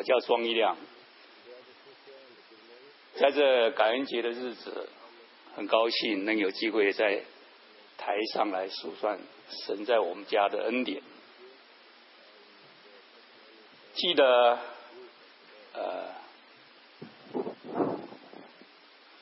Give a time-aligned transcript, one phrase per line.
[0.00, 0.78] 我叫庄一亮，
[3.16, 4.88] 在这感恩节的日子，
[5.54, 7.22] 很高兴能有机会在
[7.98, 9.18] 台上来数算
[9.66, 11.02] 神在我们家的恩典。
[13.92, 14.58] 记得，
[15.74, 16.14] 呃，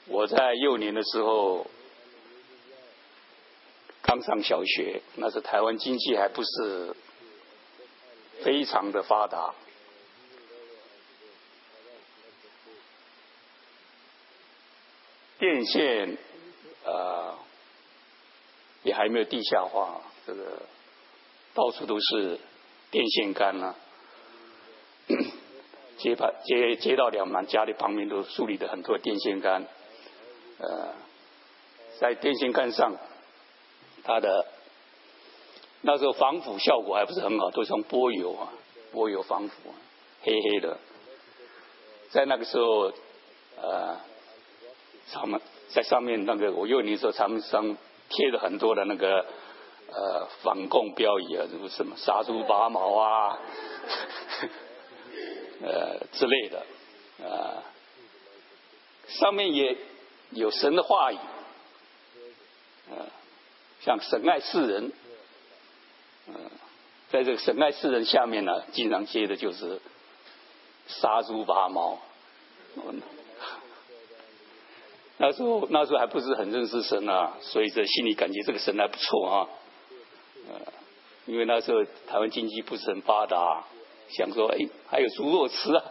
[0.06, 1.66] 我在幼年的时候
[4.02, 6.95] 刚上小学，那时台湾经济还不是
[8.45, 9.52] 非常的发达，
[15.48, 16.18] 电线
[16.84, 17.34] 呃
[18.82, 20.62] 也还没有地下化，这个
[21.54, 22.39] 到处都是
[22.90, 23.75] 电线杆啊。
[25.96, 29.66] 街旁街街道两旁家里旁边都树立的很多电线杆，
[30.58, 30.94] 呃，
[31.98, 32.94] 在电线杆上，
[34.05, 34.47] 它的
[35.80, 38.53] 那时候防腐效果还不是很好，都是用玻油啊，
[38.92, 39.75] 波油防腐，
[40.20, 40.77] 黑黑的。
[42.11, 42.92] 在那个时候，
[43.56, 43.98] 呃，
[45.12, 47.77] 他们在上面那个我幼年时候，他们上
[48.09, 49.25] 贴了很多的那个
[49.89, 53.39] 呃反共标语啊，什么什么杀猪拔毛啊。
[55.61, 56.64] 呃之类的，
[57.29, 57.64] 啊，
[59.09, 59.77] 上面也
[60.31, 61.19] 有神的话语，
[62.91, 63.06] 呃，
[63.81, 64.92] 像神爱世人，
[66.29, 66.34] 嗯，
[67.11, 69.81] 在这个神爱世人下面呢，经常接的就是
[70.86, 71.98] 杀猪拔毛。
[75.19, 79.48] 那时候那时候还不是很认识神啊，所以这心里感觉这个神还不错啊，
[80.48, 80.72] 呃，
[81.27, 83.64] 因为那时候台湾经济不是很发达。
[84.11, 84.56] 想说，哎，
[84.89, 85.84] 还有猪肉吃啊！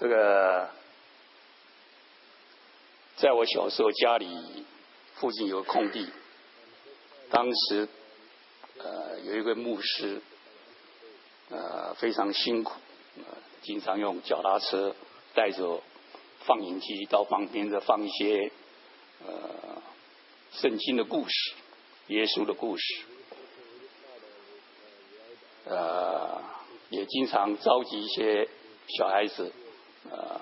[0.00, 0.70] 这个，
[3.16, 4.64] 在我小时候，家里
[5.16, 6.08] 附近有个空地，
[7.28, 7.86] 当时
[8.78, 10.22] 呃有一个牧师，
[11.50, 12.72] 呃非常辛苦，
[13.62, 14.94] 经常用脚踏车
[15.34, 15.82] 带着
[16.40, 18.50] 放映机到旁边的放一些
[19.24, 19.82] 呃。
[20.52, 21.52] 圣经的故事，
[22.06, 23.02] 耶稣的故事，
[25.66, 26.42] 呃，
[26.88, 28.48] 也经常召集一些
[28.96, 29.52] 小孩子，
[30.10, 30.40] 呃，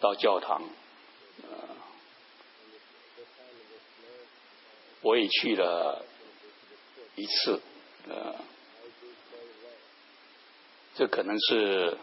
[0.00, 0.62] 到教堂，
[1.42, 1.58] 呃，
[5.02, 6.02] 我也去了
[7.16, 7.60] 一次，
[8.08, 8.34] 呃，
[10.96, 11.98] 这可能是，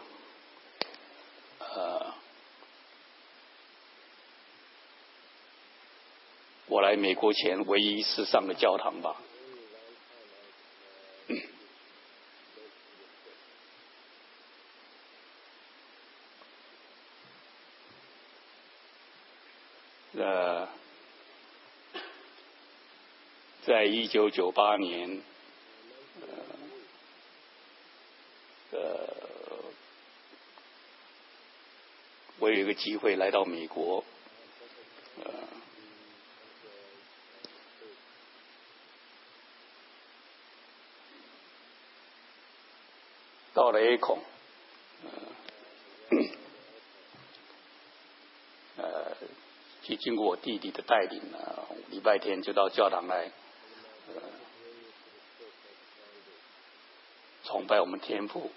[1.58, 2.14] 呃。
[6.66, 9.20] 我来美国前唯一一次上的教堂吧。
[20.16, 20.68] 呃，
[23.66, 25.20] 在一九九八年，
[28.70, 29.08] 呃，
[32.38, 34.02] 我有一个机会来到美国。
[43.52, 44.18] 到了 A 孔，
[48.78, 49.16] 呃，
[49.84, 51.38] 就经过我弟弟的带领呢，
[51.90, 53.30] 礼拜天就到教堂来，
[54.08, 54.22] 呃，
[57.44, 58.50] 崇拜我们天父，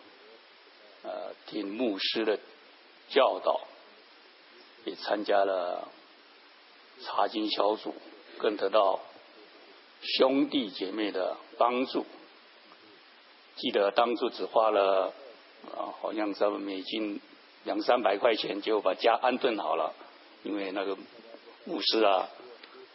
[1.04, 2.40] 呃，听牧师的
[3.10, 3.57] 教导，
[5.02, 5.88] 参加了
[7.02, 7.94] 查经小组，
[8.38, 9.00] 更得到
[10.02, 12.06] 兄弟姐妹的帮助。
[13.56, 15.14] 记得当初只花了
[15.76, 17.20] 啊，好像什么美金
[17.64, 19.94] 两三百块钱就把家安顿好了，
[20.44, 20.96] 因为那个
[21.66, 22.30] 牧师啊，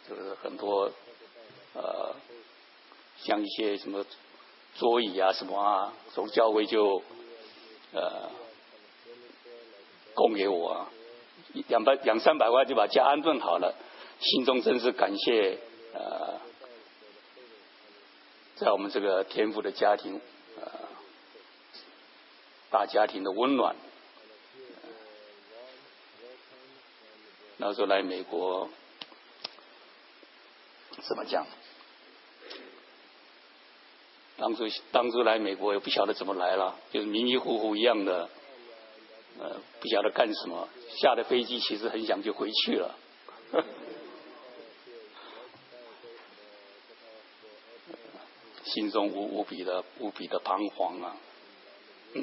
[0.07, 0.91] 就是很多
[1.73, 2.15] 呃，
[3.17, 4.05] 像一些什么
[4.75, 7.03] 桌椅啊什么啊，从教会就
[7.91, 8.29] 呃
[10.13, 10.89] 供给我啊，
[11.67, 13.73] 两百两三百块就把家安顿好了，
[14.19, 15.57] 心中真是感谢
[15.93, 16.39] 呃，
[18.55, 20.19] 在我们这个天赋的家庭
[20.59, 20.71] 呃。
[22.69, 23.75] 大家庭的温暖。
[27.57, 28.67] 那时候来美国，
[31.03, 31.45] 怎么讲？
[34.37, 38.27] 当初当初来美国也不晓得怎么来了，就是迷迷糊糊一样的，
[39.39, 40.67] 呃，不晓得干什么。
[40.97, 42.95] 下了飞机，其实很想就回去了，
[48.63, 51.17] 心中无无比的无比的彷徨啊。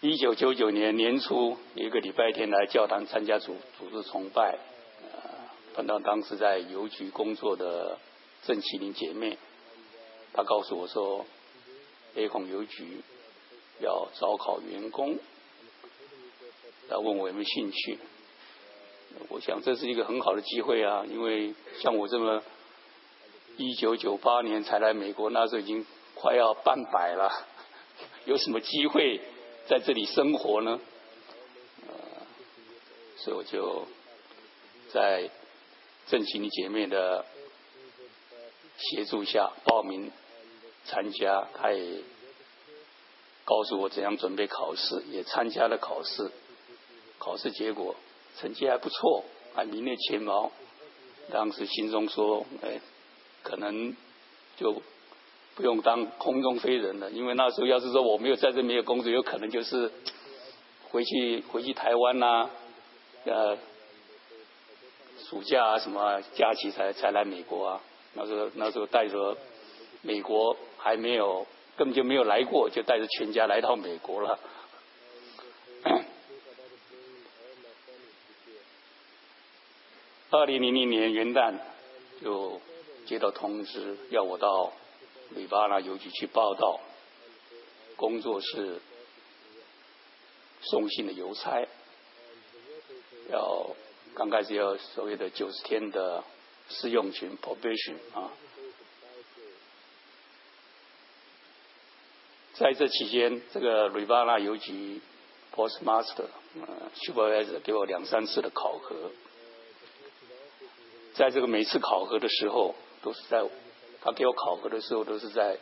[0.00, 4.58] 一九九九年年初，一个礼拜天来教堂参加主主日崇拜，
[5.74, 7.98] 碰到当时在邮局工作的
[8.46, 9.36] 郑麒麟姐妹，
[10.32, 11.26] 她告诉我说
[12.14, 13.02] ，A 孔邮局
[13.80, 15.18] 要招考员工，
[16.88, 17.98] 她问我有没有兴趣。
[19.28, 22.42] 我想这是一个很好的机会啊，因为像我这么
[23.56, 25.84] 一九九八年才来美国，那时候已经
[26.14, 27.46] 快要半百了，
[28.26, 29.20] 有什么机会
[29.66, 30.78] 在这里生活呢？
[31.88, 31.94] 呃，
[33.16, 33.86] 所以我就
[34.92, 35.30] 在
[36.06, 37.24] 正勤的姐妹的
[38.76, 40.12] 协助下报名
[40.84, 42.02] 参加，她也
[43.48, 46.30] 告诉我怎样准备考试，也参加了考试，
[47.18, 47.96] 考试结果。
[48.36, 49.24] 成绩还不错，
[49.54, 50.52] 还名列前茅。
[51.30, 52.78] 当时心中说：“哎，
[53.42, 53.96] 可能
[54.58, 54.82] 就
[55.54, 59.90] 不用当空中飞人了，因为那时候要是说我没有在这没有工作，有可能就是
[60.90, 62.50] 回去回去台湾呐，
[63.24, 63.56] 呃，
[65.24, 67.80] 暑假啊什么假期才才来美国啊。
[68.12, 69.38] 那时候那时候带着
[70.02, 71.46] 美国还没有
[71.78, 74.38] 根本就没有来过，就带着全家来到美国了。”
[80.30, 81.54] 二零零零年元旦
[82.20, 82.60] 就
[83.06, 84.72] 接到通知，要我到
[85.30, 86.78] 里巴拉邮局去报道，
[87.96, 88.78] 工作是
[90.60, 91.66] 送信的邮差，
[93.30, 93.70] 要
[94.14, 96.22] 刚开始要所谓的九十天的
[96.68, 98.30] 试用群 probation 啊，
[102.58, 105.00] 在这期间，这个里巴纳邮局
[105.54, 106.24] postmaster
[106.60, 109.12] 呃 supervisor 给我两三次的考核。
[111.14, 113.44] 在这个每次考核的时候，都是在
[114.00, 115.56] 他给我考核的时候，都是在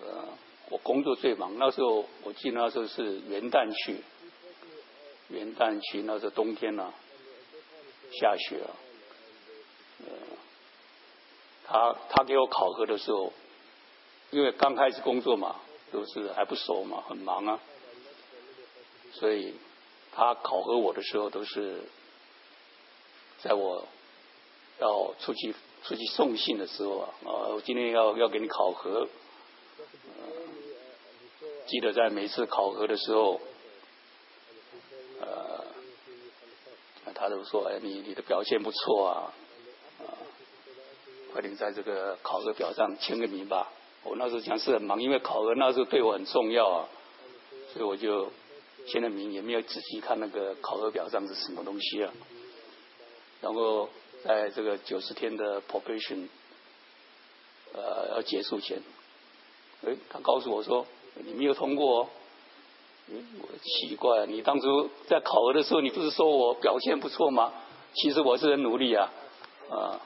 [0.00, 0.28] 呃
[0.68, 1.58] 我工作最忙。
[1.58, 3.96] 那时候我记得那时候是元旦去，
[5.30, 6.94] 元旦去那时候冬天呢，
[8.12, 8.70] 下雪啊。
[11.64, 13.32] 他他给我考核的时候，
[14.30, 15.56] 因为刚开始工作嘛，
[15.92, 17.60] 都是还不熟嘛，很忙啊，
[19.12, 19.54] 所以
[20.12, 21.82] 他考核我的时候都是
[23.42, 23.86] 在我。
[24.80, 25.54] 要出去
[25.84, 29.06] 出去送信的时候啊，啊，我今天要要给你考核，
[31.68, 33.40] 记得在每次考核的时候，
[35.20, 35.64] 呃，
[37.14, 39.32] 他都说，哎，你你的表现不错啊，
[40.00, 40.18] 啊，
[41.32, 43.70] 快点在这个考核表上签个名吧。
[44.04, 46.88] 我那时候讲是很忙，因为考核那时候对我很重要啊，
[47.72, 48.30] 所以我就
[48.86, 52.12] 签了名，也没有仔细看那个考核表上是什么东西啊，
[53.40, 53.88] 然后。
[54.24, 56.28] 在这个九十天的 probation
[57.74, 58.80] 呃要结束前，
[59.84, 62.08] 哎，他告诉我说你没有通过，
[63.08, 67.52] 我奇怪，你当初在考核的时候，你不是说我表现不错吗？
[67.94, 69.12] 其实我是很努力啊，
[69.70, 70.00] 啊，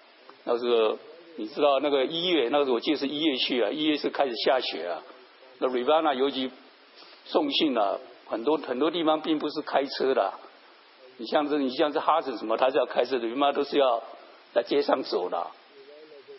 [0.44, 0.98] 那时候
[1.36, 5.02] 你知道那个一月，那时候我记得是一月去啊，一月是开始下雪啊，
[5.58, 6.50] 那 Rivana 尤其
[7.26, 10.32] 送信啊，很多很多地方并不是开车的。
[11.18, 14.02] 你像这，你像这哈子什么，他是要开车的，人妈都是要
[14.54, 15.46] 在街上走的，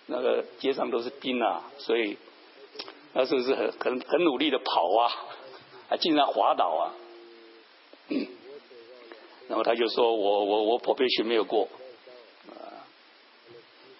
[0.07, 2.17] 那个街上都是冰啊，所以
[3.13, 5.13] 那时候是很很很努力的跑啊，
[5.89, 6.93] 还经常滑倒啊。
[9.47, 11.67] 然后他就说我我我破培训没有过，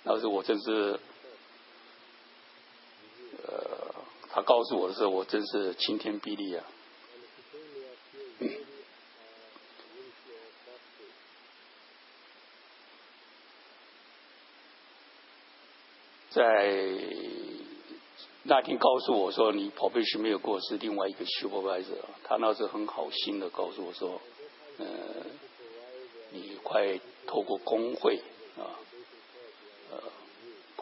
[0.08, 0.98] 当时我真是，
[3.46, 3.94] 呃，
[4.30, 6.64] 他告诉我的时候，我真是晴天霹雳啊。
[16.30, 16.94] 在
[18.44, 24.22] 那天告诉我说你跑背是没有过，是另外一个 supervisor，他那是很好心的告诉我说，
[24.78, 24.86] 呃，
[26.32, 28.22] 你快透过工会
[28.58, 28.72] 啊，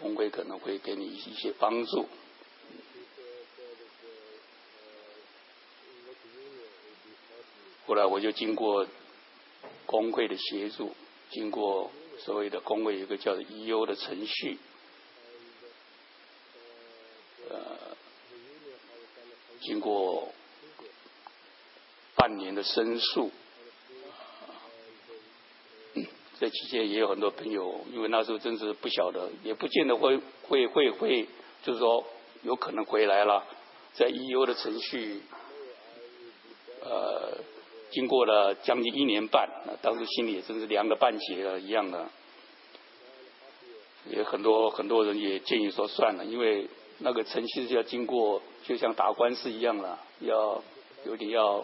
[0.06, 2.08] 工会可能会给你一些帮助。
[7.88, 8.86] 后来我就经过
[9.88, 10.96] 工会的协助，
[11.32, 14.60] 经过所谓的工会一个叫做 EU 的程序。
[17.50, 17.98] 呃
[19.62, 20.32] 经过
[22.14, 23.32] 半年的申诉，
[26.40, 31.28] 这期间也有很多朋友，因为那时候真是不晓得，也不见得会会会会，
[31.64, 32.04] 就是说
[32.44, 33.46] 有可能回来了，
[33.94, 35.22] 在 EU 的程序，
[36.82, 37.38] 呃，
[37.92, 39.50] 经过了将近一年半，
[39.82, 42.08] 当时心里也真是凉了半截了一样的，
[44.10, 46.68] 也很多很多人也建议说算了，因为。
[46.98, 50.64] 那个程序是要经过，就像打官司一样了，要
[51.06, 51.58] 有点要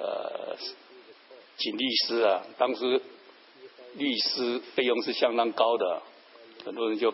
[0.00, 0.56] 呃
[1.56, 2.42] 请律师啊。
[2.58, 3.00] 当时
[3.98, 6.02] 律师费用是相当高的，
[6.64, 7.12] 很多人就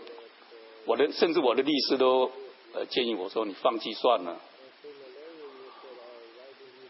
[0.84, 2.30] 我的甚至我的律师都
[2.74, 4.40] 呃建议我说你放弃算了。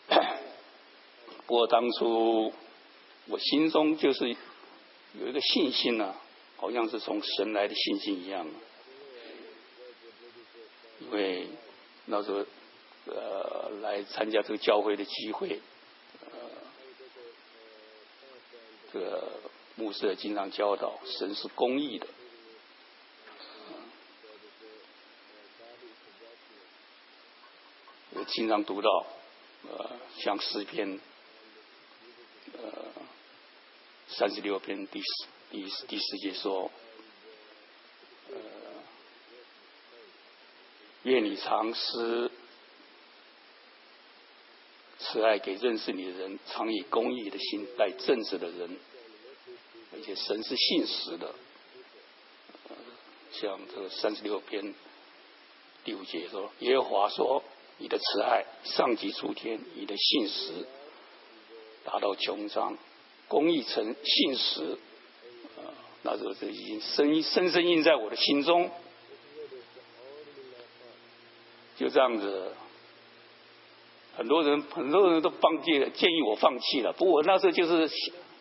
[1.47, 2.53] 不过当初
[3.27, 4.29] 我心中就是
[5.21, 6.15] 有一个信心呢，
[6.57, 8.47] 好像是从神来的信心一样，
[11.01, 11.49] 因为
[12.07, 12.45] 那时候
[13.07, 15.61] 呃来参加这个教会的机会，
[16.23, 16.31] 呃，
[18.93, 19.29] 这个
[19.77, 22.07] 牧师经常教导神是公义的，
[28.11, 29.07] 我经常读到
[29.69, 31.01] 呃像诗篇。
[32.57, 32.71] 呃，
[34.07, 36.71] 三十六篇第四第第四节说，
[38.31, 38.37] 呃，
[41.03, 42.31] 愿你常施
[45.01, 48.79] 慈爱给认识你的人，常以公义的心待正直的人，
[50.05, 51.35] 且神是信实的。
[53.33, 54.75] 像这个三十六篇
[55.85, 57.43] 第五节说，耶和华说，
[57.79, 60.67] 你的慈爱上及诸天，你的信实。
[61.87, 62.79] 达到穷章，
[63.29, 64.79] 公益成信实，
[65.59, 65.69] 啊，
[66.03, 68.71] 那时候就已经深深深印在我的心中。
[71.77, 72.53] 就这样子，
[74.17, 76.95] 很多人很多人都放弃了，建议我放弃了。
[76.95, 77.91] 不过那时候就是，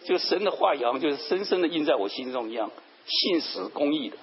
[0.05, 2.72] 就神的话语，就是深深的印在我心中一样，
[3.05, 4.17] 信实公益的。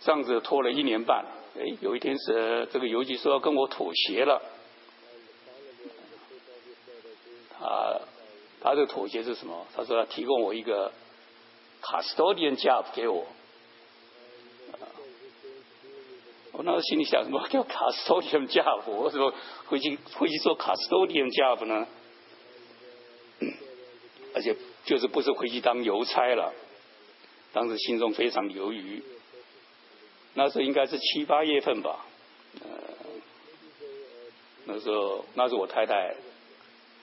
[0.00, 1.24] 这样子拖了一年半，
[1.58, 4.42] 哎，有一天是这个邮局说要跟我妥协了。
[7.60, 8.00] 啊，
[8.60, 9.66] 他的妥协是什么？
[9.74, 10.92] 他说要提供我一个
[11.80, 13.26] custodian job 给我。
[16.56, 18.82] 我那时候心里想，什么叫 custodian job？
[18.86, 19.34] 我什么
[19.66, 21.86] 回去回去做 custodian job 呢？
[24.34, 26.52] 而且就是不是回去当邮差了。
[27.52, 29.02] 当时心中非常犹豫。
[30.34, 32.06] 那时候应该是七八月份吧。
[32.62, 32.68] 呃，
[34.66, 36.14] 那时候那是我太太。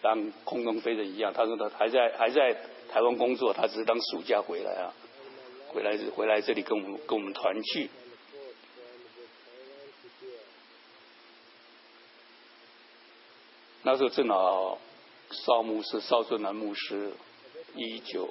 [0.04, 2.52] 当空中飞人一样，他说他还在还在
[2.90, 4.92] 台湾工作，他只是当暑假回来啊，
[5.68, 7.88] 回来回来这里跟我们跟我们团聚。
[13.92, 14.78] 那时候正好
[15.32, 17.12] 邵牧师邵顺南牧师
[17.76, 18.26] 一九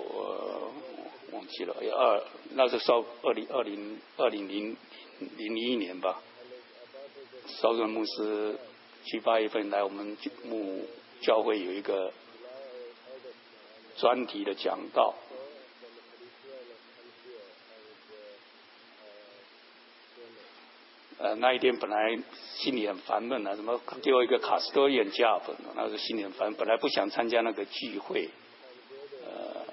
[1.32, 2.22] 忘记了二
[2.54, 4.74] 那是邵二零二零二零零
[5.18, 6.22] 零零一年吧，
[7.46, 8.58] 邵顺牧师
[9.04, 10.86] 七八月份来我们牧。
[11.20, 12.10] 教会有一个
[13.98, 15.14] 专题的讲道，
[21.36, 22.18] 那一天本来
[22.56, 28.28] 心里很烦闷啊，什么给我一个卡斯多演加本那时候心里很烦，本来不想参加那个聚会，
[29.24, 29.64] 呃，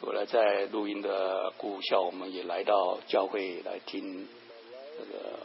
[0.00, 4.26] 后来在录音的故校，我们也来到教会来听
[4.98, 5.38] 这个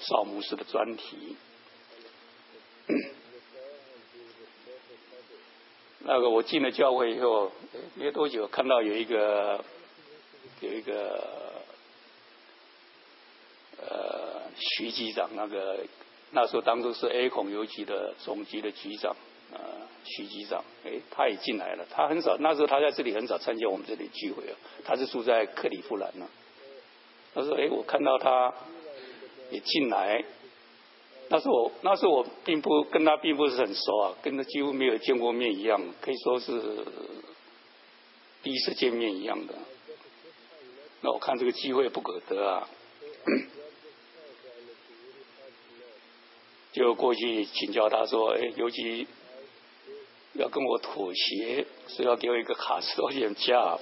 [0.00, 1.36] 少牧师的专题。
[6.04, 7.52] 那个我进了教会以后，
[7.94, 9.64] 没多久看到有一个
[10.60, 11.62] 有一个
[13.80, 15.84] 呃徐局长，那个
[16.30, 19.14] 那时候当初是 A 孔邮局的总局的局长
[19.52, 19.58] 啊，
[20.04, 21.86] 徐局长，哎，他也进来了。
[21.90, 26.26] 他很少那时候他在这里很少参加我们这里聚会啊，他是住在克里夫兰呢。
[27.34, 28.52] 他说：“哎，我看到他
[29.50, 30.22] 也进来。”
[31.30, 36.60] 那是我，那时候我并不跟他并不是很熟啊，跟他几乎没有见过面一样，可以说是
[38.42, 39.54] 第一次见面一样的。
[41.00, 42.68] 那我看这个机会不可得啊，
[46.72, 49.06] 就过去请教他说：“哎，尤其
[50.32, 53.78] 要跟我妥协，是要给我一个卡斯多点价。”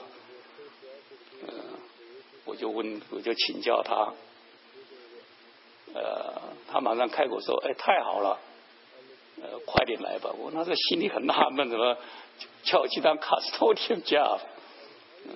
[1.46, 1.48] 嗯，
[2.44, 4.12] 我就问，我就请教他。
[5.94, 8.38] 呃，他马上开口说：“哎，太好了，
[9.40, 11.96] 呃，快点来吧！”我那时候心里很纳闷，怎么
[12.64, 14.38] 叫我去当卡斯托天家？
[15.24, 15.34] 嗯，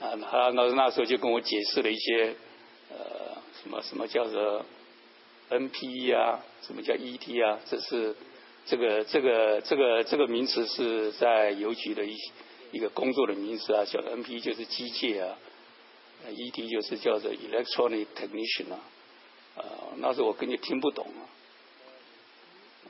[0.00, 2.34] 啊，他那那时候就跟我解释了一些，
[2.90, 4.64] 呃，什么什么叫做
[5.50, 7.58] NPE 啊，什么叫 ET 啊？
[7.68, 8.14] 这是
[8.66, 12.16] 这个这个这个这个名词是在邮局的一
[12.72, 15.36] 一个工作的名词啊，叫 NPE 就是机械啊。
[16.28, 16.68] E.D.
[16.68, 18.78] 就是叫做 electronic technician 啊，
[19.56, 19.64] 呃，
[19.96, 21.24] 那时候我根本听不懂啊，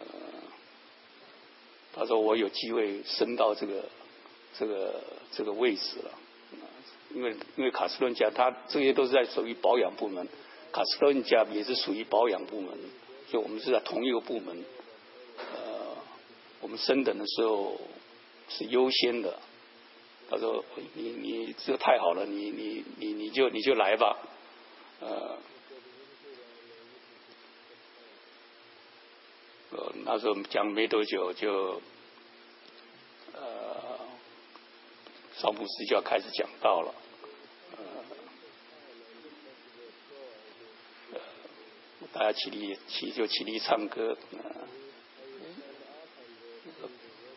[0.00, 0.06] 呃，
[1.94, 3.84] 他说我有机会升到这个
[4.58, 5.00] 这个
[5.30, 6.10] 这个位置了，
[7.14, 10.26] 因为因为卡斯顿讲他这些都是在属于保养部门，
[10.72, 12.78] 卡斯特恩家也是属于保养部门，
[13.30, 14.64] 就我们是在同一个部门，
[15.36, 15.96] 呃
[16.60, 17.80] 我们升等的时候
[18.48, 19.38] 是优先的。
[20.30, 24.16] 他说：“你你这太好了，你你你你就你就来吧。”
[25.02, 25.38] 呃，
[29.70, 31.82] 呃，那时候讲没多久就，
[33.32, 33.98] 呃，
[35.34, 36.94] 少布斯就要开始讲道了。
[42.12, 44.16] 大家起立起就起立唱歌。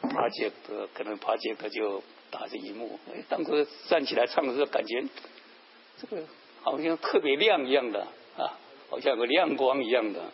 [0.02, 2.02] 帕杰克可能帕杰克就。
[2.34, 5.04] 打着荧幕，哎，当时站起来唱的时候，感觉
[6.02, 6.26] 这个
[6.64, 8.58] 好像特别亮一样的啊，
[8.90, 10.32] 好像有个亮光一样的。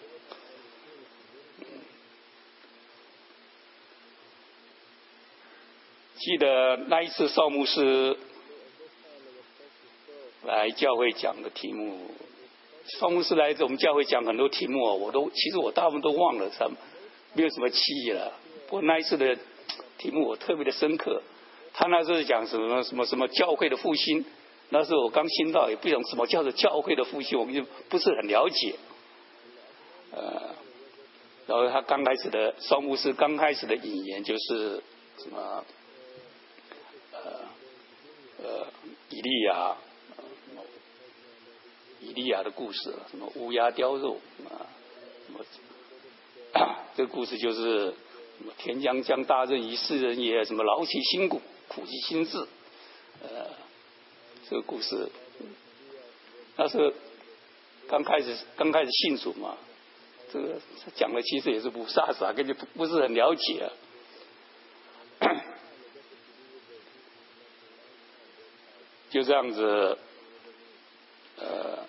[6.15, 8.17] 记得那一次少牧师
[10.45, 11.99] 来教会讲的题目，
[12.97, 16.77] 双牧师来我们教会讲很多题目啊，我都其实我大部分都忘了，什么
[17.33, 18.33] 没有什么记忆了。
[18.67, 19.37] 不过那一次的
[19.97, 21.21] 题目我特别的深刻。
[21.71, 24.25] 他那时候讲什么什么什么教会的复兴，
[24.69, 28.75] 那时候我刚听到，也不懂什么叫做教会的复兴，我们就不是很了解。
[30.11, 30.55] 呃，
[31.45, 34.81] 然后他刚开始的双牧师刚开始的引言就是
[35.19, 35.63] 什么，
[37.13, 37.19] 呃
[38.43, 38.67] 呃，
[39.11, 39.77] 以利亚，
[42.01, 44.65] 以利亚的故事，什么乌鸦叼肉啊，
[45.27, 45.45] 什么，
[46.95, 47.93] 这个故事就是
[48.37, 51.41] 什么天将降大任于斯人也，什么劳其筋骨。
[51.69, 52.47] 苦其心志，
[53.21, 53.45] 呃，
[54.49, 55.07] 这个故事，
[56.55, 56.91] 那是
[57.87, 59.55] 刚开始刚开始信主嘛，
[60.33, 60.59] 这个
[60.95, 63.71] 讲的其实也是不傻傻，根本不不是很了解，
[69.11, 69.95] 就这样子，
[71.37, 71.85] 呃，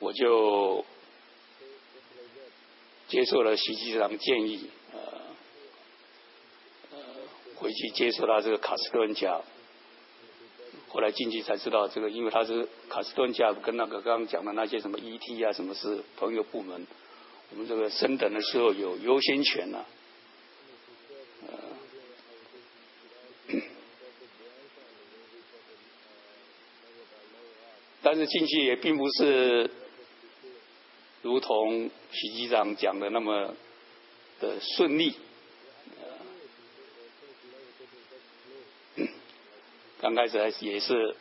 [0.00, 0.84] 我就
[3.08, 4.68] 接受了徐局长建议。
[4.92, 4.98] 呃
[6.92, 6.98] 呃
[7.56, 9.40] 回去接触他这个卡斯顿家，
[10.88, 16.86] 后来进去才知道这个，因为他是卡斯顿家跟那个刚刚讲的那些什么 ET 啊，什么是朋友部门，
[17.50, 19.84] 我们这个升等的时候有优先权呐。
[28.00, 29.68] 但是进去也并不是
[31.28, 33.54] 如同徐局长讲的那么
[34.40, 35.14] 的顺利。
[40.00, 41.14] 刚开始还是也是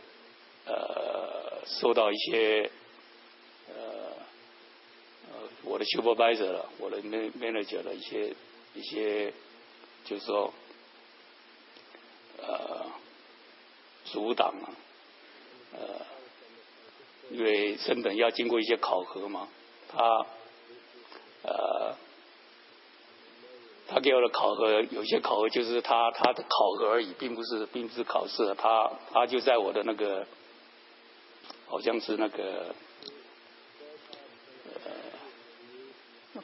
[0.65, 2.71] 呃受到一些
[3.67, 3.75] 呃
[5.29, 8.33] 呃我的 supervisor 了我的 manager 的一些
[8.75, 9.33] 一些
[10.05, 10.53] 就是说
[12.37, 12.85] 呃
[14.05, 14.71] 阻挡啊
[15.73, 16.05] 呃
[17.31, 19.49] 因为升等要经过一些考核嘛
[19.91, 20.25] 他
[21.43, 21.95] 呃。
[23.89, 28.53] 他给我的考核，有些考核就是他他的考核而已，并不是并不是考试。
[28.55, 30.27] 他他就在我的那个，
[31.67, 32.75] 好像是那个，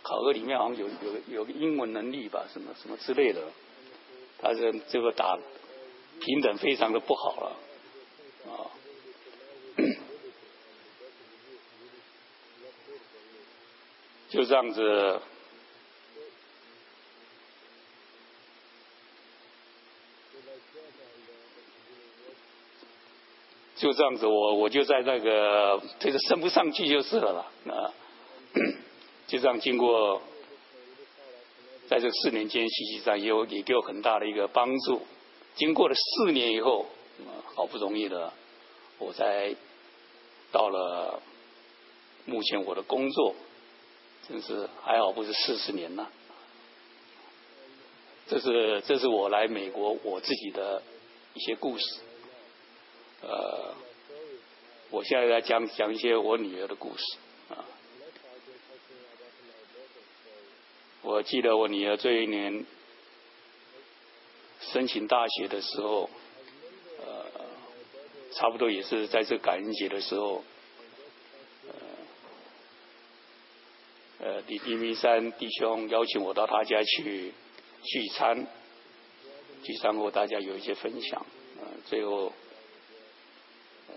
[0.02, 3.42] 考核里面好像有有有个英文能力吧，什么什么之类的。
[4.40, 5.38] 他这最后打
[6.22, 7.58] 平等非常的不好了，
[8.48, 8.72] 啊，
[14.34, 15.22] 就这样子。
[23.76, 27.74] 就这样子，我我就在那个，这个升不上去就是了啦。
[27.74, 27.94] 啊，
[29.28, 30.22] 就这样经过，
[31.88, 35.02] 在这四年间，实际上也有也给我很大的一个帮助。
[35.56, 36.88] 经过了四年以后，
[37.20, 38.32] 啊好不容易的，
[38.98, 39.54] 我才
[40.52, 41.22] 到了
[42.26, 43.36] 目前我的工作，
[44.28, 46.08] 真是还好不是四十年呐。
[48.28, 50.82] 这是这是我来美国我自己的
[51.34, 52.00] 一些故事。
[53.22, 53.74] 呃，
[54.90, 57.04] 我现在来讲讲一些我女儿的故事
[57.50, 57.66] 啊。
[61.02, 62.66] 我记得我女儿这一年
[64.72, 66.10] 申请大学的时候，
[67.06, 67.26] 呃，
[68.34, 70.44] 差不多也是在这感恩节的时候，
[74.24, 77.34] 呃，呃，李明山弟兄邀请我到他家去
[77.84, 78.48] 聚餐，
[79.64, 81.26] 聚餐后大家有一些分享，
[81.60, 82.32] 呃，最后。
[83.90, 83.94] 呃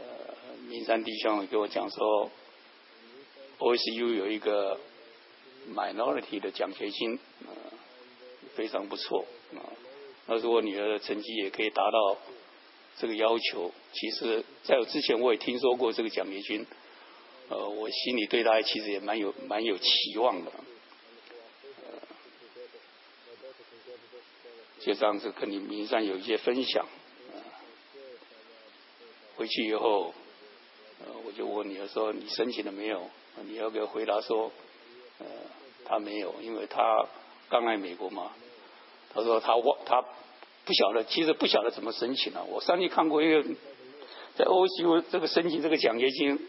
[0.69, 2.29] 明山弟兄给我讲说
[3.61, 4.81] ，OSU 有一个
[5.73, 7.55] minority 的奖学金，啊，
[8.57, 9.63] 非常不错，啊，
[10.27, 12.19] 那时候我女儿的成绩也可以达到
[12.97, 13.73] 这个要求。
[13.93, 16.67] 其实，在我之前我也听说过这个奖学金，
[17.49, 20.51] 呃，我心里对他其实也蛮有蛮有期望的。
[21.83, 21.99] 呃，
[24.81, 26.87] 就这样子跟你名上有一些分享。
[29.37, 30.15] 回去以后，
[31.05, 33.11] 呃，我就问女儿说：“你申请了没有？”
[33.45, 34.51] 女儿给我回答说
[35.21, 35.27] ：“呃，
[35.85, 37.07] 他没有，因为他
[37.51, 38.33] 刚来美国嘛。”
[39.13, 40.03] 他说他忘他
[40.65, 42.45] 不晓得，其实不晓得怎么申请了。
[42.45, 43.43] 我上去看过一个
[44.37, 46.49] 在欧洲这个申请这个奖学金，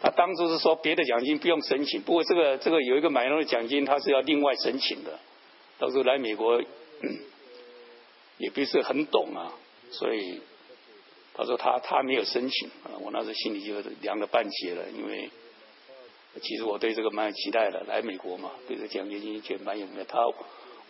[0.00, 5.18] 他当初是说别的奖金不用申请，不过这个这个有一个买弄的奖金，他是要另外申请的。
[5.78, 6.62] 到时候来美国
[8.38, 9.52] 也不是很懂啊，
[9.90, 10.40] 所以。
[11.32, 15.30] 他说他他没有申请啊，我那时心里就凉了半截了，因为
[16.42, 19.86] 其实我对这个蛮有期待的，来美国嘛，对这奖学金觉得蛮有。
[20.06, 20.18] 他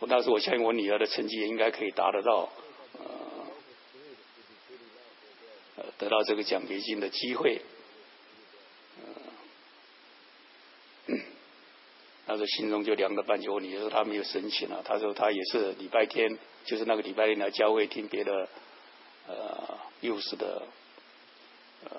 [0.00, 2.48] 我当时我相信我女儿的成绩也应该可以达得到，
[5.76, 7.60] 呃，得到这个奖学金的机会。
[12.32, 13.48] 那时心中就凉了半截。
[13.48, 18.48] 我女儿说她没有申请了，她说她也是礼拜天，就是那个礼拜天来教会听别的。
[19.26, 20.62] 呃，幼师的
[21.84, 21.90] 呃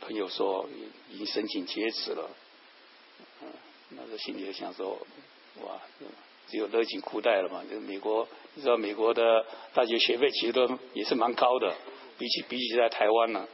[0.00, 0.68] 朋友说
[1.10, 2.28] 已经申请截止了，
[3.42, 3.48] 嗯，
[3.90, 4.98] 那时候心里就想说，
[5.62, 5.80] 哇，
[6.48, 7.62] 只有勒紧裤带了嘛。
[7.70, 11.74] 就美国，你知道美国的大学学费其实都也是蛮高的，
[12.18, 13.46] 比起比起在台湾呢。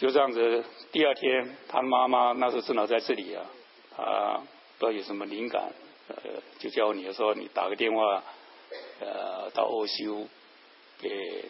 [0.00, 3.44] 就这样子，第二天他妈妈那时候正好在这里啊，
[3.94, 4.40] 他
[4.78, 5.70] 不知道有什么灵感。
[6.08, 6.16] 呃，
[6.58, 8.24] 就叫你说，你打个电话，
[8.98, 10.26] 呃，到欧修
[10.98, 11.44] 给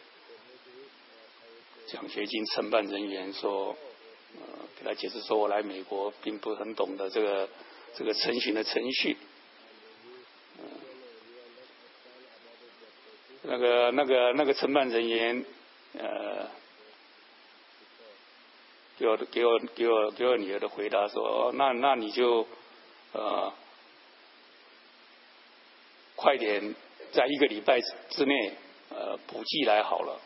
[1.86, 3.76] 奖学金承办人员说，
[4.34, 4.42] 呃，
[4.76, 7.48] 给他解释说我来美国并不很懂得这个
[7.94, 9.16] 这个成型的程序，
[13.42, 15.44] 那个那个那个承办人员，
[15.96, 16.50] 呃，
[19.00, 22.46] 给我给我给我给我女儿的回答说，那那你就
[23.12, 23.52] 呃。
[26.22, 26.74] 快点，
[27.12, 28.52] 在一个礼拜之内，
[28.90, 30.20] 呃，补寄来好了。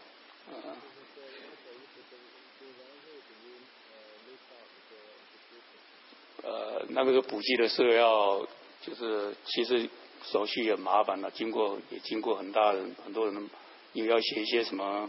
[6.43, 8.45] 呃，那个时候补寄的时候要，
[8.83, 9.89] 就是其实
[10.25, 13.49] 手续也麻烦了，经过也经过很大的很多人，
[13.93, 15.09] 又要写一些什么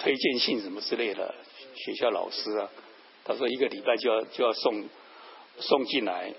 [0.00, 1.32] 推荐信什么之类的，
[1.74, 2.70] 学校老师啊，
[3.24, 4.88] 他说一个礼拜就要就要送
[5.58, 6.32] 送进来，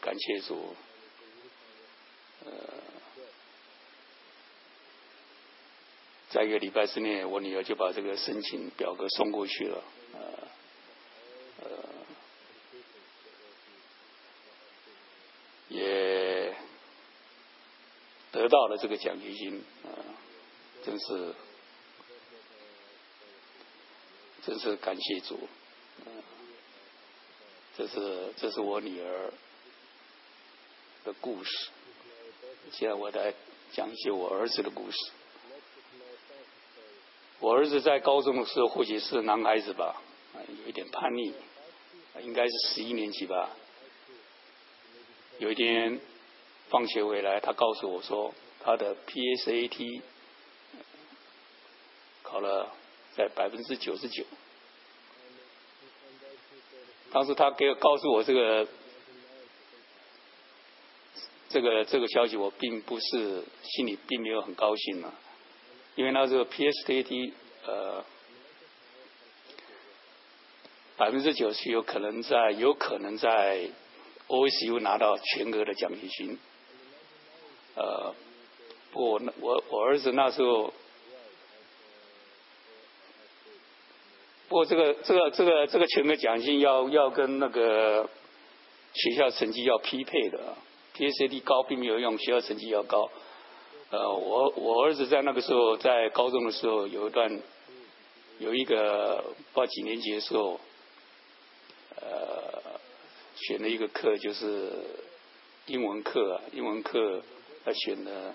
[0.00, 0.74] 感谢主。
[2.44, 2.50] 呃，
[6.30, 10.20] 在一个礼拜之内，我女儿就把这个申请表格送过去了，呃，
[11.64, 11.68] 呃，
[15.68, 16.54] 也
[18.32, 19.90] 得到了这个奖学金，啊，
[20.82, 21.34] 真是，
[24.46, 25.38] 真是感谢主，
[27.76, 29.32] 这是这是我女儿
[31.04, 31.68] 的故事。
[32.72, 33.34] 现在我来
[33.72, 34.96] 讲一些我儿子的故事。
[37.38, 40.02] 我儿子在高中的时候，或许是男孩子吧，
[40.62, 41.32] 有一点叛逆，
[42.22, 43.50] 应该是十一年级吧。
[45.38, 46.00] 有一天
[46.68, 50.02] 放学回来，他告诉我说，他的 PSAT
[52.22, 52.70] 考了
[53.16, 54.24] 在百分之九十九。
[57.12, 58.66] 当时他给我告诉我这个。
[61.52, 65.12] 这个这个消息我并不是心里并没有很高兴啊，
[65.96, 67.32] 因为那时候 PSAT
[67.66, 68.04] 呃
[70.96, 73.68] 百分之九十有可能在有可能在
[74.28, 76.38] OSU 拿到全额的奖学金，
[77.74, 78.14] 呃，
[78.92, 80.72] 不过我我儿子那时候，
[84.50, 88.10] 不过这个这个这个这个全额奖金要要跟那个
[88.92, 90.56] 学校成绩要匹配的。
[90.96, 93.08] PSAT 高并没有用，学校成绩要高。
[93.90, 97.40] 呃，我我儿子在那个时候在高中的时候有一段
[98.40, 100.58] 有一个不知道几年级的时候，
[102.00, 102.60] 呃，
[103.36, 104.72] 选了一个课就是
[105.66, 107.22] 英文课，英文课
[107.64, 108.34] 他选的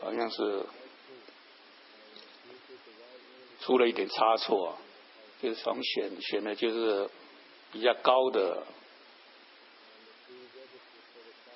[0.00, 0.62] 好像是
[3.64, 4.76] 出了一点差错，
[5.40, 7.08] 就是从选选的就是
[7.72, 8.62] 比较高的。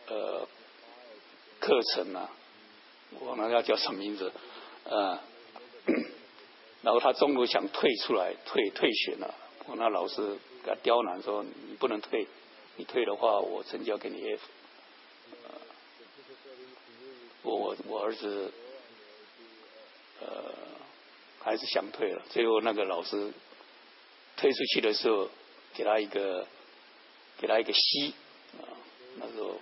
[0.08, 0.46] 呃，
[1.58, 2.28] 课程呢，
[3.18, 4.32] 我那要叫什么名字？
[4.84, 5.18] 呃，
[6.82, 9.34] 然后他中途想退出来，退退学了。
[9.66, 12.24] 我那老师给他刁难说：“你不能退，
[12.76, 14.42] 你退的话，我成交给你 F。”
[17.42, 18.52] 我我我儿子，
[20.20, 20.54] 呃，
[21.46, 22.22] 还是想退了。
[22.28, 23.32] 最后那个老师
[24.36, 25.30] 退出去的时候，
[25.74, 26.44] 给他一个
[27.38, 28.08] 给他一个 C
[28.58, 28.66] 啊，
[29.18, 29.60] 那时候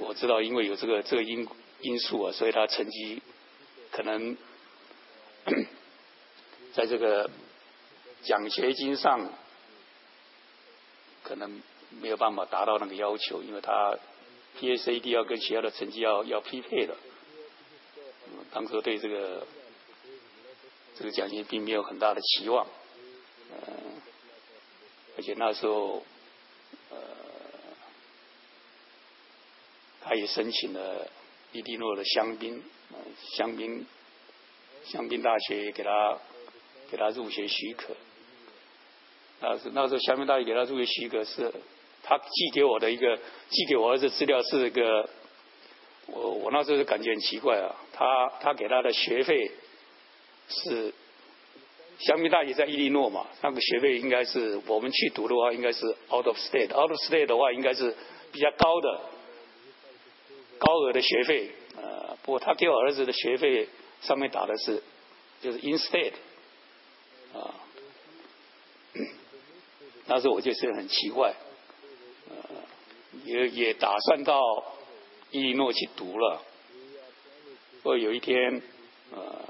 [0.00, 1.48] 我知道，因为有这个这个因
[1.82, 3.22] 因素啊，所以他成绩
[3.92, 4.36] 可能
[6.74, 7.30] 在这个
[8.24, 9.30] 奖学金上
[11.22, 11.62] 可能
[12.00, 13.96] 没有办法达到那个要求，因为他
[14.58, 16.96] PSAD 要跟学校的成绩要要匹配的。
[18.52, 19.46] 当时对这个
[21.04, 22.66] 这个奖金并没有很大的期望，
[23.52, 24.00] 嗯，
[25.18, 26.02] 而且那时候，
[26.88, 26.96] 呃，
[30.00, 31.06] 他也申请了
[31.52, 32.62] 伊利诺的香槟，
[33.36, 33.84] 香槟
[34.86, 36.18] 香槟大学给他
[36.90, 37.94] 给他入学许可。
[39.42, 41.52] 那是那时候香槟大学给他入学许可是，
[42.02, 43.14] 他寄给我的一个
[43.50, 45.06] 寄给我儿子资料是一个。
[46.06, 49.50] 我我那时候就感觉很奇怪啊，他他给他的学费
[50.48, 50.92] 是
[51.98, 57.94] 香槟大学在伊利诺嘛，那个学费应该是我们去读的话应该是 out of state，out of state 的话应该是
[58.32, 59.00] 比较高的
[60.58, 63.68] 高额的学费，呃，不过他给我儿子的学费
[64.02, 64.82] 上面打的是
[65.40, 66.14] 就是 in state，
[67.32, 67.54] 啊，
[70.06, 71.34] 那时候我就是很奇怪，
[72.28, 72.34] 呃，
[73.24, 74.40] 也也打算到。
[75.30, 76.40] 伊利诺去读了，
[77.82, 78.62] 过有一天，
[79.10, 79.43] 呃，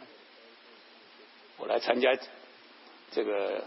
[1.57, 2.11] 我来参加
[3.12, 3.64] 这个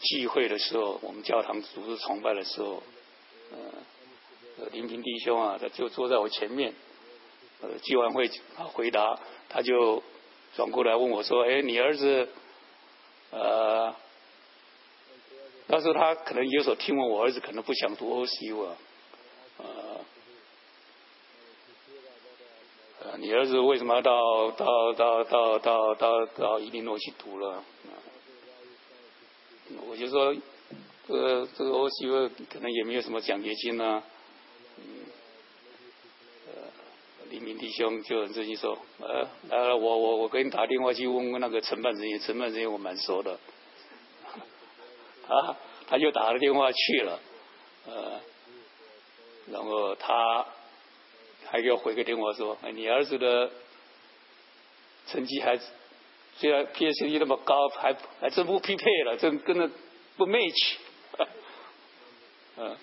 [0.00, 2.82] 聚会的时候，我们教堂组织崇拜的时候，
[3.52, 6.74] 呃，林平弟兄啊，他就坐在我前面，
[7.60, 8.30] 呃，聚完会
[8.72, 10.02] 回答，他就
[10.56, 12.28] 转过来问我说：“哎，你儿子，
[13.30, 13.94] 呃，
[15.68, 18.76] 当时他可能有所听闻，我儿子可能不想读 OCU 啊，
[19.58, 20.00] 呃。”
[23.22, 27.62] 你儿子为什么到到到到到到到伊利诺去读了？
[29.86, 30.34] 我就说，
[31.06, 34.02] 这个这个欧西沃可能也没有什么奖学金呢。
[36.48, 36.52] 呃，
[37.30, 43.38] 黎明弟兄就很自信说，呃，来了，我我我给你打电话去问问那个承办人员，承办人员我蛮熟的。
[45.28, 45.56] 啊，
[45.86, 47.20] 他就打了电话去了，
[47.86, 48.20] 呃，
[49.52, 50.44] 然后他。
[51.52, 53.50] 还给我回个电话说：“哎，你儿子的
[55.06, 55.58] 成绩还
[56.38, 59.68] 虽然 PSE 那么高，还还真不匹配了，真跟那
[60.16, 60.76] 不 match。
[62.56, 62.74] ”嗯，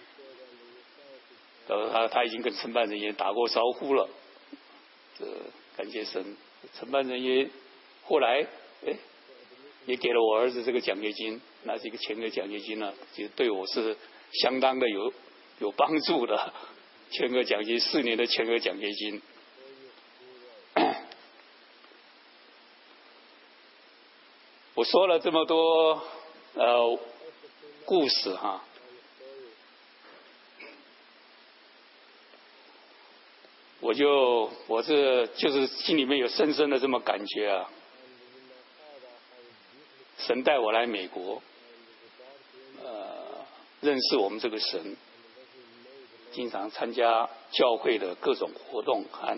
[1.68, 4.08] 然后他他已经跟承办人员打过招呼了，
[5.18, 5.26] 这
[5.76, 6.38] 感谢神，
[6.76, 7.50] 承办人员
[8.04, 8.46] 后来
[8.86, 8.96] 哎
[9.88, 13.98] 也给了我儿子这个奖学金，那是一个全额奖学金呢，就对我是
[14.32, 15.12] 相当的有
[15.58, 16.54] 有帮助的。
[17.12, 19.22] 全额奖金，四年的全额奖学金。
[24.76, 26.02] 我说了这么多
[26.54, 27.00] 呃
[27.86, 28.63] 故事哈，
[33.80, 37.69] 我就我这就是心里面有深深的这么感觉啊。
[40.19, 41.41] 神带我来美国，
[42.84, 43.45] 呃，
[43.82, 44.95] 认识我们这个神。
[46.32, 49.38] 经常参加教会的各种活动和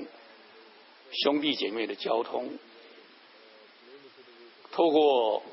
[1.23, 2.57] 兄弟姐妹的交通，
[4.71, 5.43] 透过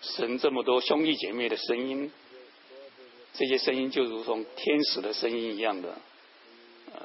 [0.00, 2.12] 神这么多兄弟姐妹的声音，
[3.32, 5.96] 这些声音就如同天使的声音一样的，
[6.92, 7.00] 呃，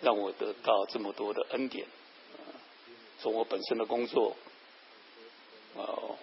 [0.00, 1.86] 让我得到这么多的恩典。
[3.20, 4.36] 从我本身的工作，
[5.74, 6.16] 哦，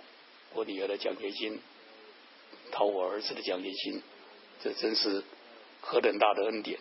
[0.54, 1.60] 我女儿的奖学金，
[2.72, 4.02] 讨我儿子的奖学金。
[4.62, 5.24] 这真是
[5.82, 6.80] 何等大的恩典！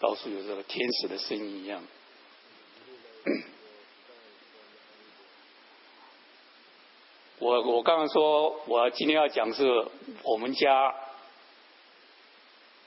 [0.00, 1.82] 到处有这个天使的声音一样。
[7.38, 9.64] 我我刚刚说，我今天要讲是
[10.24, 10.94] 我们家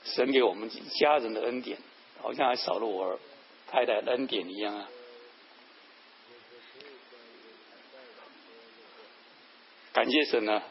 [0.04, 0.70] 神给我们
[1.00, 1.78] 家人的恩典，
[2.20, 3.18] 好像还少了我
[3.68, 4.88] 太太恩典一样啊！
[9.92, 10.62] 感谢神呢。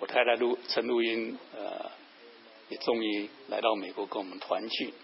[0.00, 1.90] 我太太录陈录音，呃，
[2.68, 4.94] 也终于来到美国跟我们团聚。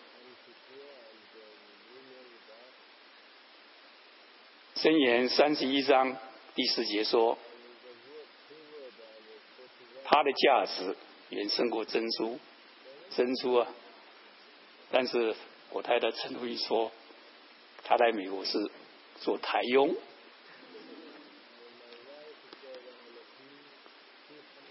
[4.77, 6.17] 箴言三十一章
[6.55, 7.37] 第四节说，
[10.05, 10.97] 它的价值
[11.31, 12.39] 远胜过珍珠，
[13.17, 13.67] 珍珠啊！
[14.93, 15.35] 但是
[15.71, 16.93] 我太太陈录音说，
[17.83, 18.71] 她在美国是
[19.21, 19.97] 做台佣。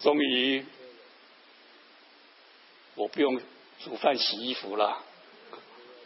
[0.03, 0.65] 终于，
[2.95, 3.41] 我不用
[3.79, 5.01] 煮饭洗衣服了，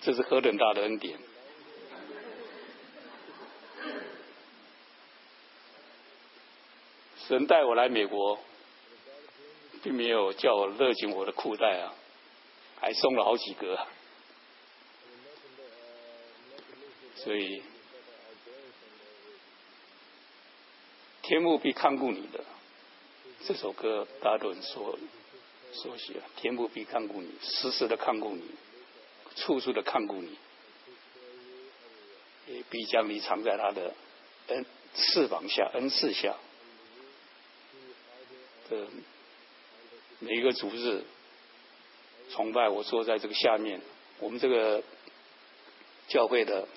[0.02, 1.18] 这是何等大的恩典！
[7.28, 8.40] 神带我来美国，
[9.82, 11.96] 并没有叫我勒紧我的裤带啊，
[12.80, 13.88] 还松了好几个。
[17.16, 17.64] 所以，
[21.24, 22.46] 天幕必看顾你的
[23.46, 24.98] 这首歌，大家都很熟
[25.74, 26.24] 熟悉啊。
[26.38, 28.44] 天幕必看顾你，时时的看顾你，
[29.36, 30.38] 处处的看顾你，
[32.48, 33.94] 也必将你藏在他的
[34.48, 36.36] 恩翅膀下、恩赐下。
[38.70, 38.88] 的
[40.20, 41.04] 每一个主日
[42.32, 43.82] 崇拜，我坐在这个下面，
[44.20, 44.82] 我们这个
[46.08, 46.68] 教会的。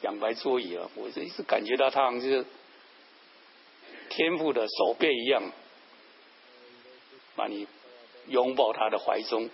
[0.00, 2.46] 两排座椅啊，我一直感觉到他好像是
[4.10, 5.42] 天父的手背一样，
[7.38, 7.66] 把你
[8.26, 9.48] 拥抱他的怀中，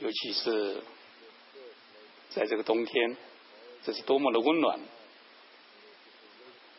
[0.00, 0.82] 尤其是
[2.30, 3.16] 在这个冬天，
[3.84, 4.80] 这是多么的温暖。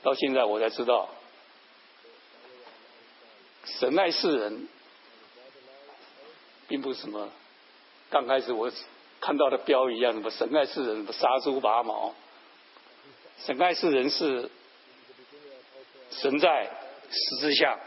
[0.04, 1.10] 到现在我才知道，
[3.80, 4.68] 神爱世人，
[6.68, 7.30] 并不是什么
[8.12, 8.70] 刚开始我。
[9.26, 12.14] 看到的标语一样，什么神爱世人，杀猪拔毛。
[13.46, 14.52] 神爱世人是
[16.12, 16.70] 神在
[17.10, 17.80] 十字架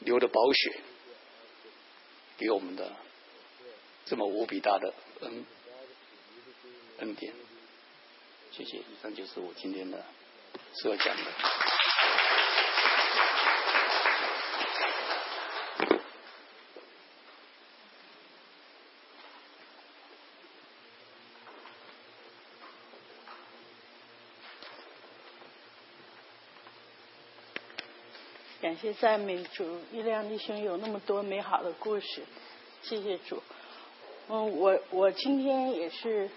[0.00, 0.80] 流的宝血
[2.38, 2.92] 给我们的
[4.04, 5.44] 这么无比大的恩
[6.98, 7.32] 恩典。
[8.52, 10.02] 谢谢，以上就是我今天的
[10.72, 11.75] 所要讲的。
[28.62, 32.22] 感谢赞美主，一亮弟兄有那么多美好的故事，
[32.82, 33.42] 谢谢主。
[34.28, 36.30] 嗯，我我今天也是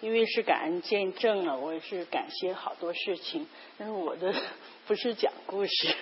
[0.00, 3.46] 因为是感恩见证了，我也是感谢好多事情。
[3.78, 4.34] 但是我的
[4.88, 5.94] 不是讲故事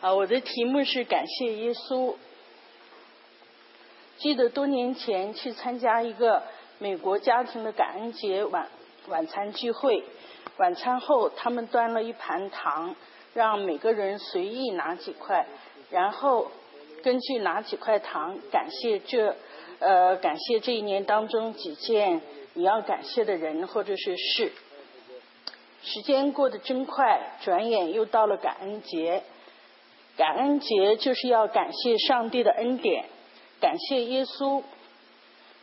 [0.00, 2.14] 啊，我的题目是感谢耶稣。
[4.18, 6.44] 记得多年前去参加一个
[6.78, 8.68] 美国家庭的感恩节晚
[9.08, 10.04] 晚餐聚会，
[10.58, 12.94] 晚餐后他们端了一盘糖。
[13.36, 15.46] 让每个人随意拿几块，
[15.90, 16.50] 然后
[17.02, 19.36] 根据拿几块糖，感谢这
[19.78, 22.22] 呃感谢这一年当中几件
[22.54, 24.52] 你要感谢的人或者是事。
[25.82, 29.22] 时间过得真快，转眼又到了感恩节。
[30.16, 33.04] 感恩节就是要感谢上帝的恩典，
[33.60, 34.62] 感谢耶稣。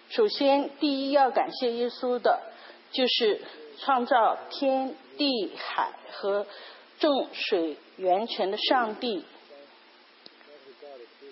[0.10, 2.40] 首先，第一要感谢耶稣的，
[2.92, 3.42] 就是
[3.80, 6.46] 创造天地海和。
[7.00, 9.26] 众水源泉的上帝，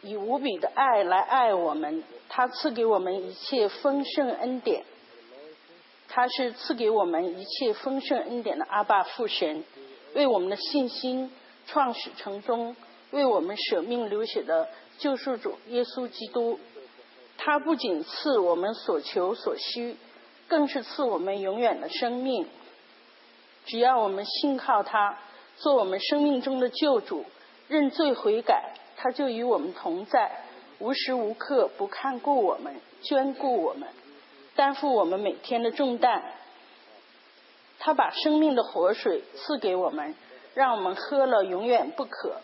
[0.01, 4.83] 以无比的爱来爱我们，他赐给我们一切丰盛恩典。
[6.09, 9.63] 他是赐给我们一切丰盛恩典的阿爸父神，
[10.13, 11.31] 为我们的信心
[11.67, 12.75] 创始成终，
[13.11, 16.59] 为我们舍命流血的救赎主耶稣基督。
[17.37, 19.95] 他不仅赐我们所求所需，
[20.49, 22.45] 更是赐我们永远的生命。
[23.65, 25.17] 只要我们信靠他。
[25.61, 27.23] 做我们生命中的救主，
[27.67, 30.41] 认罪悔改，他就与我们同在，
[30.79, 33.87] 无时无刻不看顾我们，眷顾我们，
[34.55, 36.23] 担负我们每天的重担。
[37.77, 40.15] 他把生命的活水赐给我们，
[40.55, 42.41] 让我们喝了永远不渴，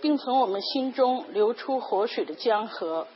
[0.00, 3.08] 并从我们心中流出活水的江河。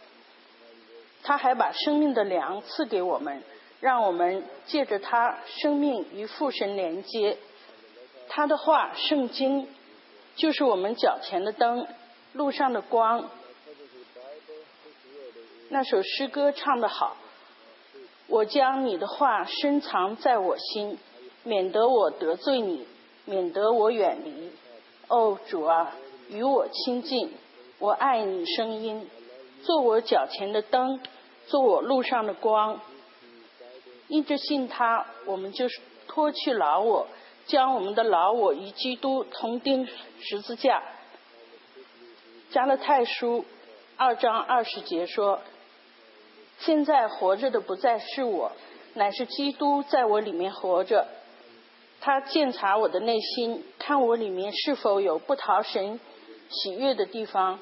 [1.22, 3.44] 他还把生命的粮赐给我们，
[3.78, 7.38] 让我们借着他生命与父神连接。
[8.28, 9.68] 他的话，圣经
[10.34, 11.86] 就是我们脚前的灯，
[12.32, 13.28] 路上的光。
[15.68, 17.16] 那首诗歌唱得好，
[18.28, 20.98] 我将你的话深藏在我心，
[21.42, 22.86] 免得我得罪你，
[23.24, 24.52] 免得我远离。
[25.08, 25.92] 哦，主啊，
[26.28, 27.32] 与我亲近，
[27.78, 29.08] 我爱你声音，
[29.62, 31.00] 做我脚前的灯，
[31.46, 32.80] 做我路上的光。
[34.08, 37.06] 因着信他，我们就是脱去老我。
[37.46, 39.86] 将我们的老我与基督同钉
[40.20, 40.82] 十字架。
[42.50, 43.44] 加勒泰书
[43.96, 45.40] 二章二十节说
[46.60, 48.52] ：“现在活着的不再是我，
[48.94, 51.06] 乃是基督在我里面活着。
[52.00, 56.00] 他鉴察我的内心，看我里面是否有不讨神
[56.48, 57.58] 喜悦的地方。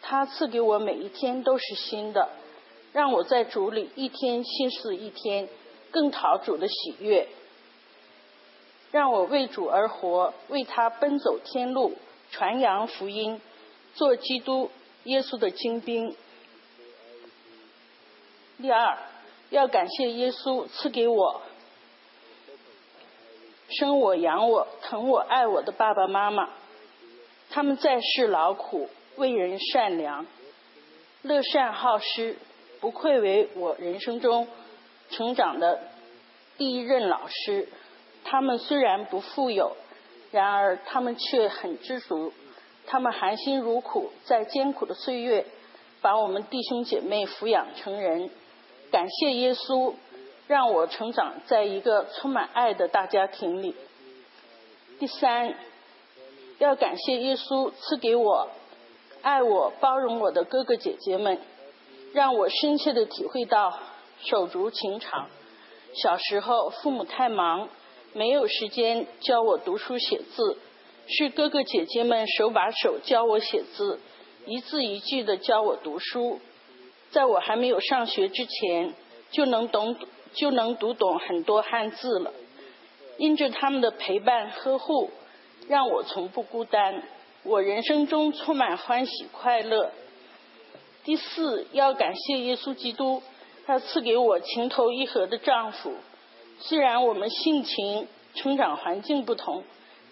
[0.00, 2.28] 他赐给我每一天都是新的，
[2.92, 5.48] 让我在主里一天心思一天，
[5.90, 7.26] 更讨主的喜悦。”
[8.90, 11.96] 让我为主而活，为他奔走天路，
[12.30, 13.40] 传扬福音，
[13.94, 14.70] 做基督
[15.04, 16.16] 耶稣的精兵。
[18.60, 18.98] 第二，
[19.50, 21.42] 要感谢耶稣赐给我
[23.68, 26.48] 生我养我疼我爱我的爸爸妈妈。
[27.50, 30.26] 他们在世劳苦，为人善良，
[31.22, 32.36] 乐善好施，
[32.80, 34.48] 不愧为我人生中
[35.10, 35.82] 成长的
[36.56, 37.68] 第一任老师。
[38.30, 39.74] 他们虽然不富有，
[40.30, 42.30] 然而他们却很知足。
[42.86, 45.46] 他们含辛茹苦，在艰苦的岁月，
[46.02, 48.28] 把我们弟兄姐妹抚养成人。
[48.90, 49.94] 感谢耶稣，
[50.46, 53.74] 让我成长在一个充满爱的大家庭里。
[54.98, 55.54] 第三，
[56.58, 58.50] 要感谢耶稣赐给我
[59.22, 61.38] 爱我、包容我的哥哥姐姐们，
[62.12, 63.78] 让我深切的体会到
[64.22, 65.28] 手足情长。
[65.94, 67.68] 小时候父母太忙，
[68.18, 70.58] 没有时间教我读书写字。
[71.06, 74.00] 是哥哥姐姐们手把手教我写字，
[74.44, 76.40] 一字一句的教我读书。
[77.12, 78.92] 在我还没有上学之前，
[79.30, 79.94] 就能懂
[80.34, 82.32] 就能读懂很多汉字了。
[83.18, 85.10] 因着他们的陪伴呵护，
[85.68, 87.04] 让我从不孤单。
[87.44, 89.92] 我人生中充满欢喜快乐。
[91.04, 93.22] 第四，要感谢耶稣基督，
[93.64, 95.94] 他赐给我情投意合的丈夫。
[96.60, 99.64] 虽然我们性情、成长环境不同，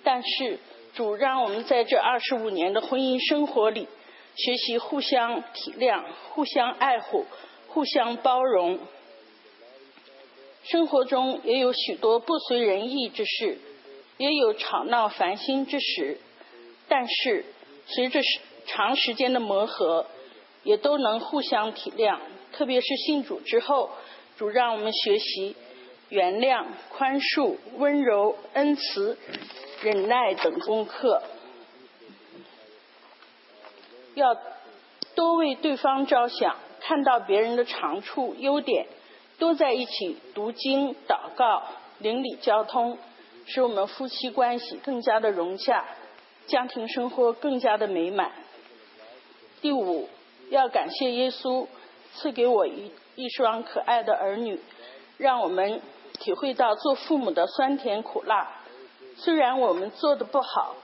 [0.03, 0.59] 但是。
[0.95, 3.87] 主让我们在这二十五年的婚姻生活里，
[4.35, 7.27] 学习互相体谅、互相爱护、
[7.69, 8.79] 互相包容。
[10.65, 13.59] 生活中也有许多不随人意之事，
[14.17, 16.17] 也有吵闹烦心之时，
[16.89, 17.45] 但是
[17.85, 18.23] 随着
[18.65, 20.07] 长时间的磨合，
[20.63, 22.19] 也都能互相体谅。
[22.53, 23.91] 特别是信主之后，
[24.39, 25.55] 主让我们学习
[26.09, 29.17] 原谅、宽恕、温柔、恩慈。
[29.83, 31.23] 忍耐等功课，
[34.15, 34.35] 要
[35.15, 38.87] 多为对方着想，看到别人的长处、优点，
[39.39, 41.63] 多在一起读经、祷告、
[41.99, 42.97] 邻里交通，
[43.45, 45.85] 使我们夫妻关系更加的融洽，
[46.47, 48.33] 家庭生活更加的美满。
[49.61, 50.09] 第五，
[50.49, 51.67] 要感谢耶稣
[52.15, 54.59] 赐给我一一双可爱的儿女，
[55.19, 55.83] 让我们
[56.17, 58.53] 体会到做父母的酸甜苦辣。
[59.17, 60.75] 虽然我们做的不好，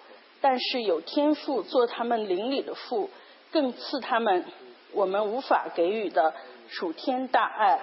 [0.41, 3.11] 但是有天赋做他们邻里的父，
[3.51, 4.45] 更赐他们
[4.93, 6.35] 我们无法给予的
[6.69, 7.81] 属天大爱。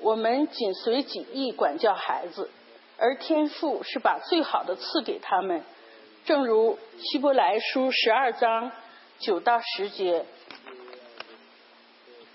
[0.00, 2.48] 我们紧随己意管教孩子，
[2.96, 5.62] 而天赋是把最好的赐给他们。
[6.24, 8.70] 正如希伯来书十二章
[9.18, 10.24] 九到十节，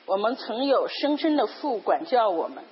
[0.05, 2.63] 我们曾有深深的父管教我们，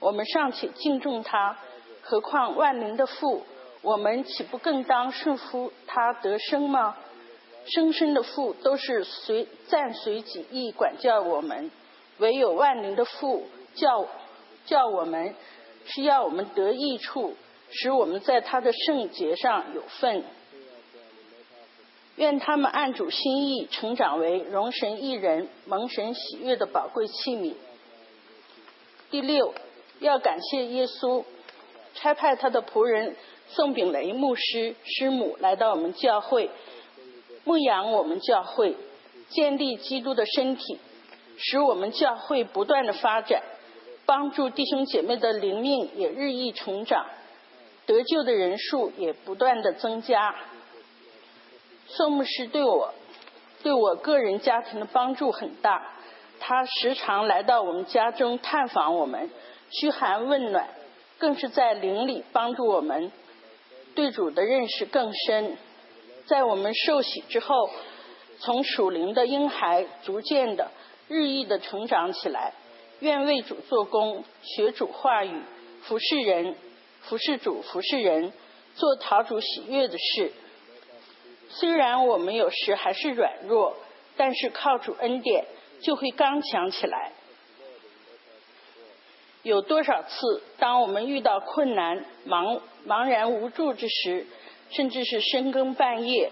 [0.00, 1.56] 我们尚且敬重他，
[2.02, 3.44] 何况万灵的父？
[3.82, 6.96] 我们岂不更当顺服他得生吗？
[7.66, 11.70] 生生的父都是随暂随己意管教我们，
[12.18, 14.06] 唯有万灵的父教
[14.66, 15.34] 教我们，
[15.84, 17.36] 是要我们得益处，
[17.70, 20.24] 使我们在他的圣洁上有份。
[22.16, 27.54] 愿他们按主心意成长为容神一人、蒙神喜悦的宝贵器皿。
[29.10, 29.54] 第六，
[30.00, 31.24] 要感谢耶稣
[31.94, 33.16] 差派他的仆人。
[33.52, 36.50] 宋炳雷牧师师母来到我们教会，
[37.42, 38.76] 牧养我们教会，
[39.28, 40.78] 建立基督的身体，
[41.36, 43.42] 使我们教会不断的发展，
[44.06, 47.06] 帮助弟兄姐妹的灵命也日益成长，
[47.86, 50.36] 得救的人数也不断的增加。
[51.88, 52.94] 宋牧师对我，
[53.64, 55.92] 对我个人家庭的帮助很大，
[56.38, 59.28] 他时常来到我们家中探访我们，
[59.70, 60.68] 嘘寒问暖，
[61.18, 63.10] 更是在灵里帮助我们。
[63.94, 65.56] 对主的认识更深，
[66.26, 67.70] 在我们受洗之后，
[68.38, 70.70] 从属灵的婴孩逐渐的、
[71.08, 72.52] 日益的成长起来。
[73.00, 75.40] 愿为主做工，学主话语，
[75.82, 76.54] 服侍人，
[77.00, 78.32] 服侍主，服侍人，
[78.74, 80.32] 做讨主喜悦的事。
[81.48, 83.74] 虽然我们有时还是软弱，
[84.16, 85.46] 但是靠主恩典，
[85.82, 87.12] 就会刚强起来。
[89.42, 94.26] 有多少次，当我们遇到困难、茫茫然无助之时，
[94.70, 96.30] 甚至是深更半夜，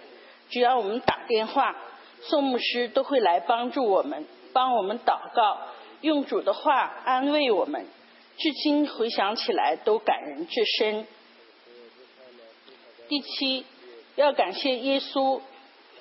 [0.50, 1.74] 只要我们打电话，
[2.20, 5.58] 宋牧师都会来帮助我们，帮我们祷告，
[6.02, 7.86] 用主的话安慰我们。
[8.36, 11.06] 至今回想起来都感人至深。
[13.08, 13.64] 第七，
[14.16, 15.40] 要感谢耶稣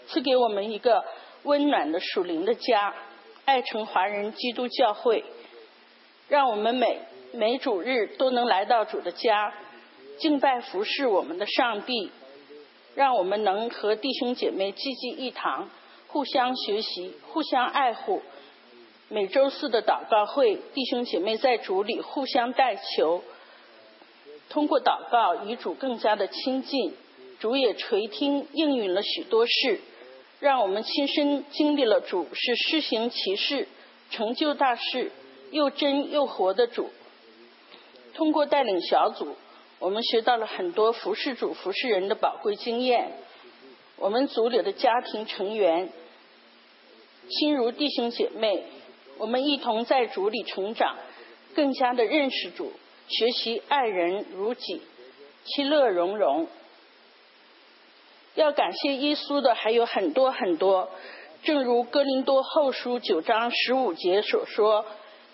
[0.08, 1.04] 赐给我们一个
[1.44, 2.94] 温暖的属灵的家——
[3.46, 5.24] 爱城华人基督教会。
[6.28, 7.00] 让我们每
[7.34, 9.54] 每主日都能来到主的家，
[10.20, 12.12] 敬拜服侍我们的上帝。
[12.96, 15.70] 让我们能和弟兄姐妹济济一堂，
[16.08, 18.24] 互相学习，互相爱护。
[19.08, 23.22] 每周四的祷告会，弟兄姐妹在主里互相代求，
[24.50, 26.94] 通过祷告与主更加的亲近。
[27.40, 29.80] 主也垂听应允了许多事，
[30.40, 33.68] 让我们亲身经历了主是施行其事、
[34.10, 35.12] 成就大事、
[35.52, 36.90] 又真又活的主。
[38.14, 39.36] 通过带领小组，
[39.80, 43.12] 我们学到了很多服侍主、服侍人的宝贵经验。
[43.98, 45.90] 我们组里的家庭成员
[47.30, 48.64] 亲如弟兄姐妹，
[49.18, 50.96] 我们一同在主里成长，
[51.56, 52.72] 更加的认识主，
[53.08, 54.82] 学习爱人如己，
[55.46, 56.48] 其乐融融。
[58.36, 60.90] 要感谢耶稣的还有很多很多，
[61.44, 64.86] 正如哥林多后书九章十五节所说：“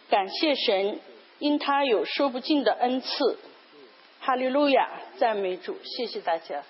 [0.09, 0.99] 感谢神，
[1.39, 3.39] 因他有说不尽的恩赐。”
[4.21, 6.63] 哈利路亚，赞美主，谢谢大家。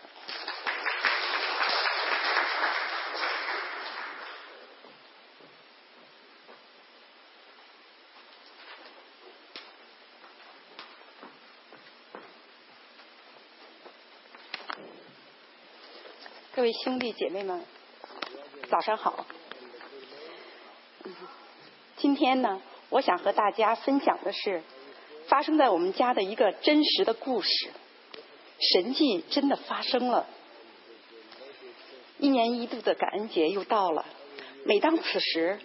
[16.56, 17.64] 各位兄弟姐妹们，
[18.70, 19.26] 早上好。
[21.98, 22.62] 今天呢，
[22.94, 24.62] 我想和大家分享的是
[25.26, 27.50] 发生在我们家的一个真实的故事。
[28.60, 30.28] 神迹真的发生了。
[32.20, 34.06] 一年一度的感恩节又到了，
[34.64, 35.60] 每当此时，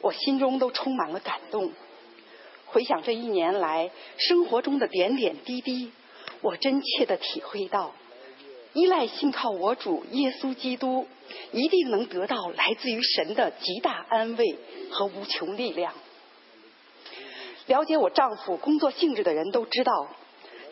[0.00, 1.72] 我心中都充满了感动。
[2.66, 5.90] 回想这一年来生活中的点点滴滴，
[6.42, 7.92] 我真切的体会到。
[8.74, 11.08] 依赖信靠我主耶稣基督，
[11.50, 14.56] 一定能得到来自于神的极大安慰
[14.92, 15.92] 和无穷力量。
[17.68, 20.08] 了解我丈夫工作性质的人都知道，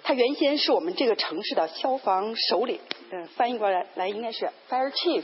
[0.02, 2.80] 他原先是我们这个城市的消防首领，
[3.10, 5.22] 嗯，翻译过来来应该是 fire chief。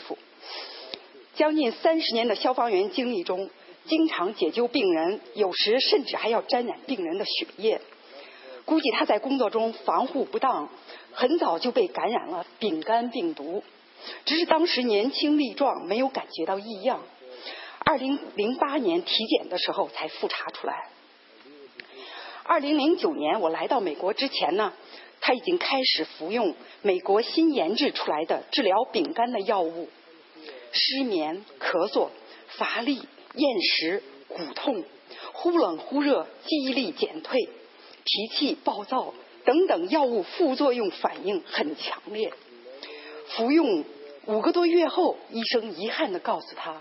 [1.34, 3.48] 将近三十年的消防员经历中，
[3.86, 7.80] 经常解救病人，有时甚至还要沾染病人的血液。
[8.64, 10.68] 估计他在工作中防护不当。
[11.14, 13.62] 很早就被感染了丙肝病毒，
[14.24, 17.02] 只是当时年轻力壮，没有感觉到异样。
[17.84, 20.88] 二零零八年体检的时候才复查出来。
[22.44, 24.72] 二零零九年我来到美国之前呢，
[25.20, 29.88] 他已经开始服用美国新研制出来的治疗丙肝的药物。
[30.72, 32.08] 失眠、咳嗽、
[32.48, 32.94] 乏力、
[33.34, 34.84] 厌食、骨痛、
[35.32, 37.38] 忽冷忽热、记忆力减退、
[38.04, 39.14] 脾气暴躁。
[39.44, 42.32] 等等药物副作用反应很强烈，
[43.30, 43.84] 服用
[44.26, 46.80] 五个多月后，医生遗憾的告诉他，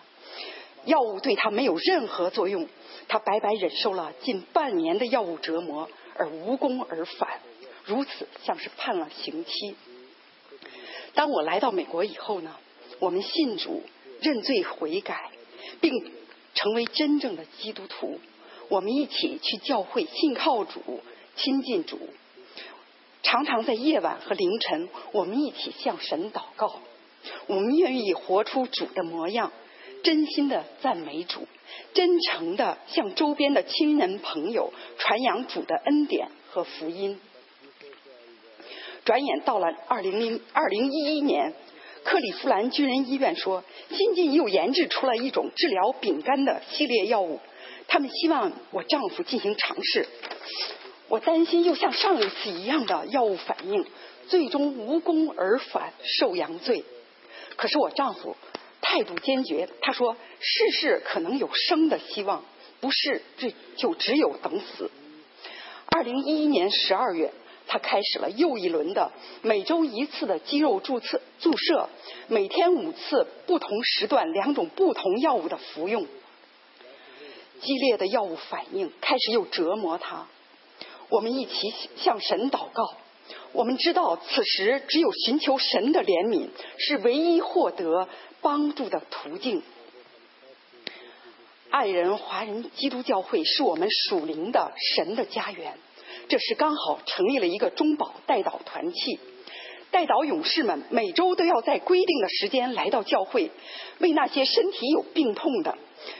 [0.86, 2.68] 药物对他没有任何作用，
[3.08, 7.40] 他白白忍受了近半年的药物折磨而无功而返，
[7.86, 9.76] 如此像是判了刑期。
[11.14, 12.56] 当我来到美国以后呢，
[13.00, 13.84] 我们信主、
[14.22, 15.32] 认罪悔改，
[15.82, 15.94] 并
[16.56, 18.20] 成为真正的基督徒，
[18.70, 21.02] 我们一起去教会信靠主、
[21.36, 22.00] 亲近主。
[23.24, 26.80] 常常在夜晚和凌晨，我们一起向神祷告。
[27.46, 29.52] 我们愿意活出主的模样，
[30.04, 31.48] 真心的赞美主，
[31.94, 37.20] 真诚的向周边的亲人朋友传扬主的恩典和福音。
[39.04, 41.54] 转眼到了二零零二零一一年，
[42.04, 47.40] 克利夫兰军人医院说，新近又研制出了一种治疗丙肝的系列药物，
[47.88, 50.08] 他们希望我丈夫进行尝试。
[51.08, 53.86] 我担心又像上一次一样的药物反应，
[54.28, 56.86] 最终无功而返，受阳罪。
[57.58, 58.38] 可是我丈夫
[58.92, 62.44] 态度坚决，他说：“试试可能有生的希望，
[62.82, 64.92] 不是这就只有等死。”
[65.88, 67.32] 二零一一年十二月，
[67.68, 69.14] 他开始了又一轮的
[69.44, 71.88] 每周一次的肌肉注册注射，
[72.28, 76.06] 每天五次，不同时段两种不同药物的服用。
[77.62, 80.28] 激烈的药物反应开始又折磨他。
[81.08, 81.54] 我们一起
[81.96, 82.98] 向神祷告。
[83.54, 88.10] 我们知道，此时只有寻求神的怜悯，是唯一获得
[88.42, 89.62] 帮助的途径。
[91.70, 95.78] 爱人华人基督教会是我们属灵的神的家园。
[96.28, 99.20] 这时刚好成立了一个中保代祷团契，
[99.90, 103.52] 代祷勇士们每周都要在规定的时间来到教会，
[104.00, 105.78] 为那些身体有病痛的。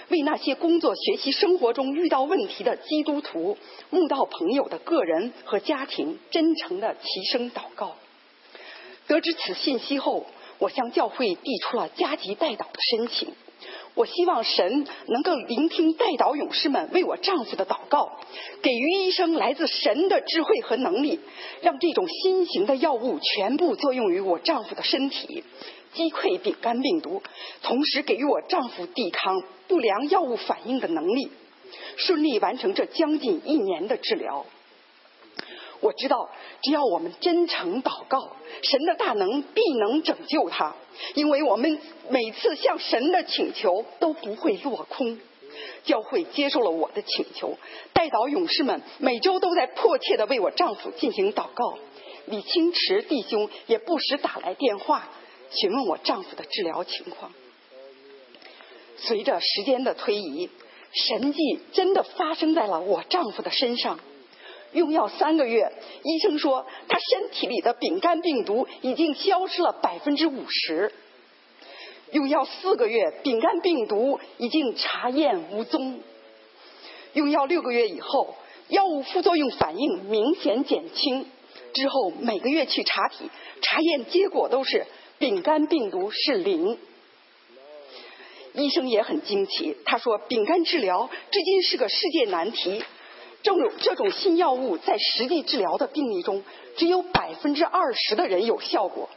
[0.10, 3.58] 为那些工作、学习、生活中遇到问题的基督徒、
[3.90, 7.96] 慕道朋友的个人和家庭，真诚的齐声祷告。
[9.08, 10.28] 得知此信息后，
[10.62, 13.30] 我向教会递出了加急代祷的申请。
[13.96, 18.20] 我希望神能够聆听代祷勇士们为我丈夫的祷告，
[18.62, 21.20] 给予医生来自神的智慧和能力，
[21.62, 25.44] 让这种新型的药物全部作用于我丈夫的身体。
[25.94, 27.24] 击溃丙肝病毒，
[27.64, 31.30] 同时给予我丈夫抵抗不良药物反应的能力，
[31.98, 34.46] 顺利完成这将近一年的治疗。
[35.82, 36.30] 我知道，
[36.62, 40.76] 只要我们真诚祷告，神的大能必能拯救他，
[41.16, 41.80] 因为我们
[42.10, 45.20] 每次向神的请求都不会落空。
[45.84, 47.58] 教会接受了我的请求，
[47.94, 51.78] 代祷勇士们每周都在迫切的为我丈夫进行祷告。
[52.26, 55.10] 李清池弟兄也不时打来电话，
[55.50, 57.32] 询问我丈夫的治疗情况。
[58.98, 60.50] 随着时间的推移，
[60.94, 61.40] 神迹
[61.74, 64.00] 真的发生在了我丈夫的身上。
[64.74, 65.72] 用药三个月，
[66.04, 70.92] 医生说他身体里的丙肝病毒已经消失了百分之五十。
[72.12, 76.00] 用药四个月，丙肝病毒已经查验无踪。
[77.14, 78.36] 用药六个月以后，
[78.70, 81.26] 药物副作用反应明显减轻。
[81.74, 83.30] 之后每个月去查体，
[83.62, 84.86] 查验结果都是
[85.18, 86.78] 丙肝病毒是零。
[88.54, 92.84] 医生也很惊奇，他说丙肝治疗至今是个世界难题。
[93.44, 96.44] 这种这种新药物在实际治疗的病例中，
[96.78, 99.10] 只有百分之二十的人有效果。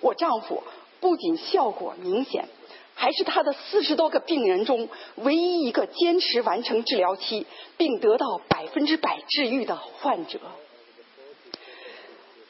[0.00, 0.62] 我丈夫。
[1.00, 2.48] 不仅效果明显，
[2.94, 7.46] 还是他的四十多个病人中唯一一个坚持完成治疗期
[7.76, 10.40] 并得到百分之百治愈的患者。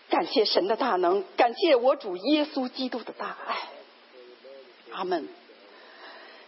[0.08, 3.56] 感谢神的大能，感谢我主耶稣基督的大爱。
[4.92, 5.28] 阿门。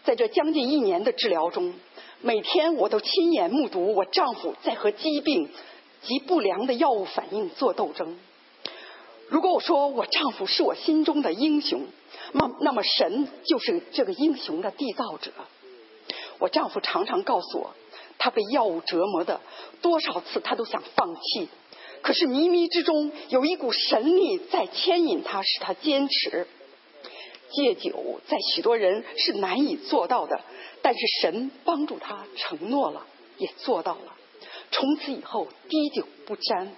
[0.04, 1.74] 在这将近一年的治疗中，
[2.26, 5.48] 每天我都亲眼目睹我丈夫在和疾病
[6.02, 8.18] 及不良的药物反应做斗争。
[9.28, 11.86] 如果我说我丈夫是我心中的英雄，
[12.32, 15.30] 那那么神就是这个英雄的缔造者。
[16.40, 17.70] 我丈夫常常告诉我，
[18.18, 19.40] 他被药物折磨的
[19.80, 21.48] 多少次他都想放弃，
[22.02, 26.48] 可是迷迷之中有一股神力在牵引他，使他坚持。
[27.52, 30.40] 戒酒在许多人是难以做到的，
[30.86, 33.04] 但是神帮助他承诺了，
[33.38, 34.14] 也做到了。
[34.70, 36.76] 从此以后滴酒不沾。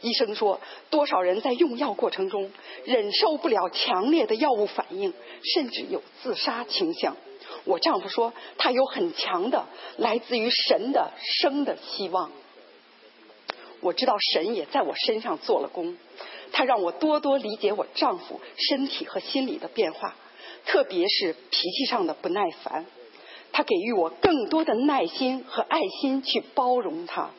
[0.00, 2.50] 医生说，多少人在用药过程中
[2.86, 5.12] 忍受不了强烈的药物反应，
[5.44, 7.18] 甚至有自杀倾向。
[7.64, 9.66] 我丈夫说，他有很强的
[9.98, 12.32] 来自于神的生的希望。
[13.82, 15.98] 我知道神也在我身上做了工，
[16.50, 20.16] 他让我多多理解我丈夫身体和心理的变化，
[20.64, 22.86] 特别是脾气上的不耐烦。
[23.52, 27.30] 他给予我更多的耐心和爱心去包容他，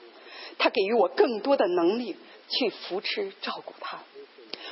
[0.58, 2.16] 他给予我更多的能力。
[2.50, 4.00] 去扶持照顾他，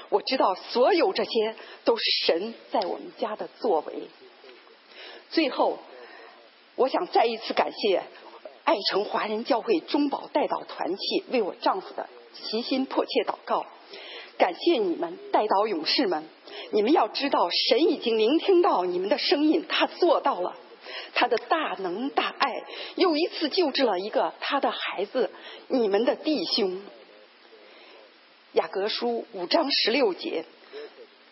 [0.10, 4.04] 我知道所有这些都是神在我们家的作为。
[5.32, 5.80] 最后，
[6.76, 8.04] 我想再一次感谢
[8.66, 13.66] 爱城华人教会中保代祷团契为我丈夫的齐心迫切祷告。
[14.38, 16.26] 感谢你们代祷勇士们，
[16.72, 20.58] 你们要知道神已经聆听到你们的声音，他做到了，
[21.14, 22.64] 他的大能大爱
[22.96, 25.30] 又一次救治了一个他的孩子，
[25.68, 26.82] 你们的弟兄。
[28.54, 30.44] 雅各书五章十六节，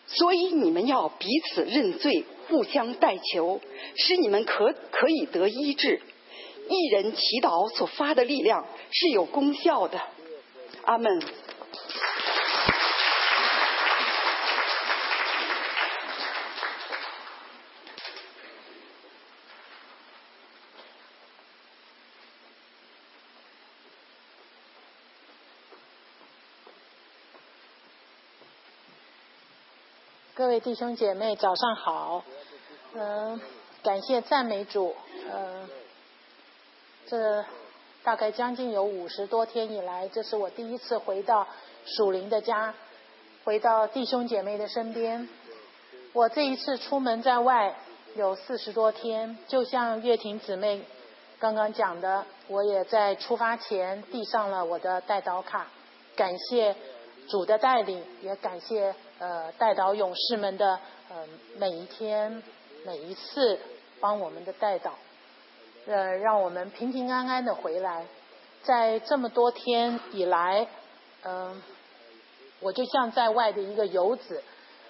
[0.06, 3.60] 所以你们要彼此认罪，互相代求，
[3.96, 6.00] 使你们可可以得医治。
[6.68, 10.00] 一人祈祷所发的力量是有功效的。
[10.84, 11.22] 阿门。
[30.40, 32.24] 各位弟兄姐妹，早上好。
[32.94, 33.38] 嗯，
[33.82, 34.96] 感谢赞美主。
[35.30, 35.68] 嗯，
[37.06, 37.44] 这
[38.02, 41.46] 大概将近有五十多天以来，这是我第一次回到
[41.84, 42.72] 属灵的家，
[43.44, 45.28] 回到弟兄姐妹的身边。
[46.14, 47.76] 我这一次出门在外
[48.16, 50.80] 有四十多天，就像月婷姊妹
[51.38, 55.66] 刚刚讲的，我也在出发前递上了我的带刀卡，
[56.16, 56.74] 感谢
[57.30, 58.94] 主的带领，也感谢。
[59.18, 60.78] 呃，带导勇士们的
[61.10, 61.26] 呃
[61.58, 62.42] 每一天
[62.86, 63.58] 每一次
[64.00, 64.94] 帮我们的带导，
[65.86, 68.06] 呃，让我们平平安安的回来。
[68.62, 70.66] 在这么多天以来，
[71.22, 71.62] 嗯，
[72.60, 74.42] 我就像在外的一个游子。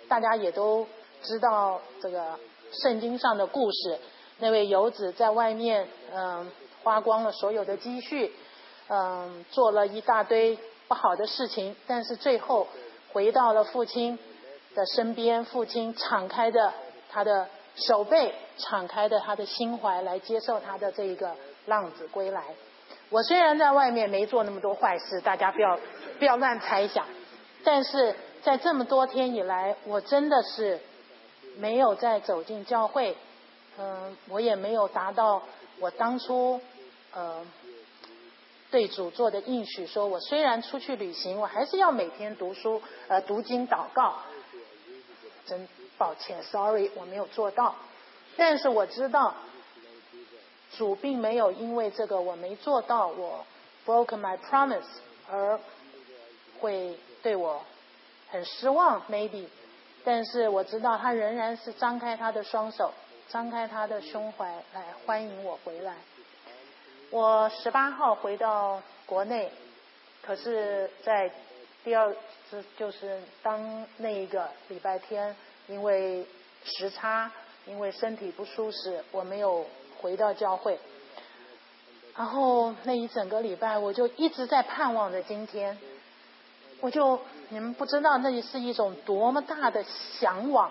[0.08, 0.86] 大家也都
[1.22, 2.38] 知道这个
[2.82, 3.98] 圣经上的故事，
[4.38, 6.50] 那位游子在外面嗯
[6.82, 8.32] 花光了所有的积蓄，
[8.88, 10.58] 嗯，做了一大堆
[10.90, 12.66] 不好的事情，但是最后。
[13.12, 14.16] 回到了父亲
[14.72, 16.72] 的身边，父亲敞开的
[17.10, 21.34] 他的手背，敞开的他的心怀来接受他的这一个
[21.66, 22.44] 浪子归来。
[23.08, 25.76] 我虽然在外面没做那么多坏事，大家不要
[26.20, 27.04] 不要乱猜想，
[27.64, 28.14] 但是
[28.44, 30.78] 在这么多天以来，我真的是
[31.56, 33.16] 没有再走进教会，
[33.76, 35.42] 嗯，我也没有达到
[35.80, 36.60] 我当初
[37.12, 37.44] 呃
[38.70, 44.16] 对主做的应许，说我虽然出去旅行，我还是要每天读书，呃，读经祷告。
[45.46, 45.68] 真
[45.98, 47.74] 抱歉，sorry，我没有做到。
[48.36, 49.34] 但是我知道，
[50.76, 53.44] 主并没有因为这个我没做到，我
[53.84, 54.86] broke my promise
[55.28, 55.58] 而
[56.60, 57.60] 会对我
[58.28, 59.46] 很失望，maybe。
[60.04, 62.92] 但是我知道他仍然是张开他的双手，
[63.28, 65.96] 张开他的胸怀来欢迎我回来。
[67.12, 69.50] 我十八号回到国内，
[70.22, 71.28] 可是，在
[71.82, 72.14] 第二
[72.48, 75.34] 次就是当那一个礼拜天，
[75.66, 76.24] 因为
[76.62, 77.28] 时差，
[77.66, 79.66] 因为身体不舒适，我没有
[80.00, 80.78] 回到教会。
[82.16, 85.76] 然后那一整个礼拜，我就一直在盼望着今天。
[86.80, 89.84] 我就你们不知道，那是一种多么大的
[90.20, 90.70] 向往，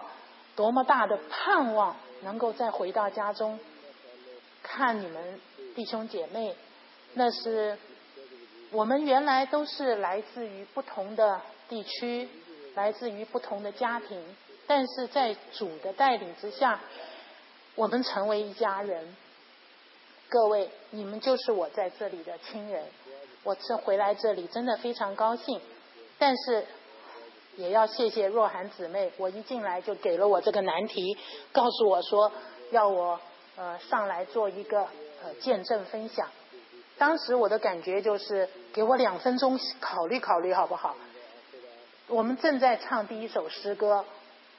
[0.55, 3.59] 多么大的盼望，能够再回到家中，
[4.63, 5.41] 看你们。
[5.79, 6.53] 弟兄姐妹，
[7.13, 7.77] 那是
[8.69, 12.27] 我们原来都是来自于不同的地区，
[12.75, 14.21] 来自于不同的家庭，
[14.67, 16.81] 但是在主的带领之下，
[17.75, 19.15] 我们成为一家人。
[20.27, 22.83] 各位，你们就是我在这里的亲人。
[23.45, 25.61] 我这回来这里真的非常高兴，
[26.17, 26.65] 但是
[27.55, 31.17] 也要谢谢若涵姊妹，我一进来就给了我这个难题，
[31.53, 32.29] 告诉我说
[32.71, 33.17] 要我
[33.55, 34.85] 呃上来做一个。
[35.23, 36.29] 呃，见证分享。
[36.97, 40.95] 当时我的感觉就是，给我两分钟考虑考虑好不好？
[42.07, 44.03] 我们正在唱第一首诗歌，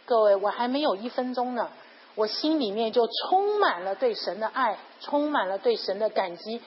[0.07, 1.71] 各位，我还没有一分钟呢，
[2.15, 6.63] 我心里面就充满了对神的爱，充满了对神的感激。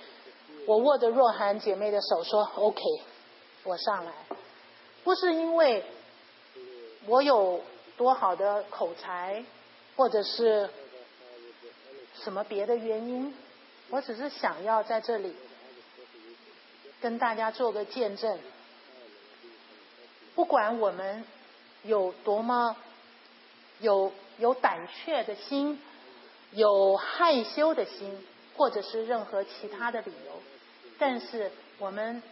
[0.66, 2.82] 我握着若涵姐妹的手说：“OK，
[3.64, 4.12] 我上来。”
[5.04, 5.84] 不是因为
[7.06, 7.62] 我有
[7.98, 9.44] 多好的口才，
[9.96, 10.70] 或者是
[12.24, 13.34] 什么别的原因。
[13.94, 15.36] 我只是想要在这里
[17.00, 18.40] 跟大家做个见证，
[20.34, 21.24] 不管我们
[21.84, 22.76] 有多么
[23.80, 25.80] 有有胆怯的心，
[26.54, 28.26] 有害羞的心，
[28.58, 30.42] 或者是任何其他的理由，
[30.98, 32.24] 但是我们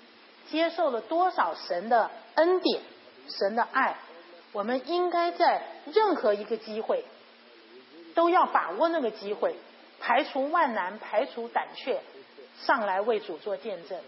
[0.50, 2.82] 接受了多少神的恩典、
[3.28, 3.98] 神的爱，
[4.52, 5.62] 我们应该在
[5.94, 7.06] 任何一个机会
[8.16, 9.56] 都要把握那个机会。
[10.02, 12.02] 排除万难，排除胆怯，
[12.58, 14.00] 上来为主做见证，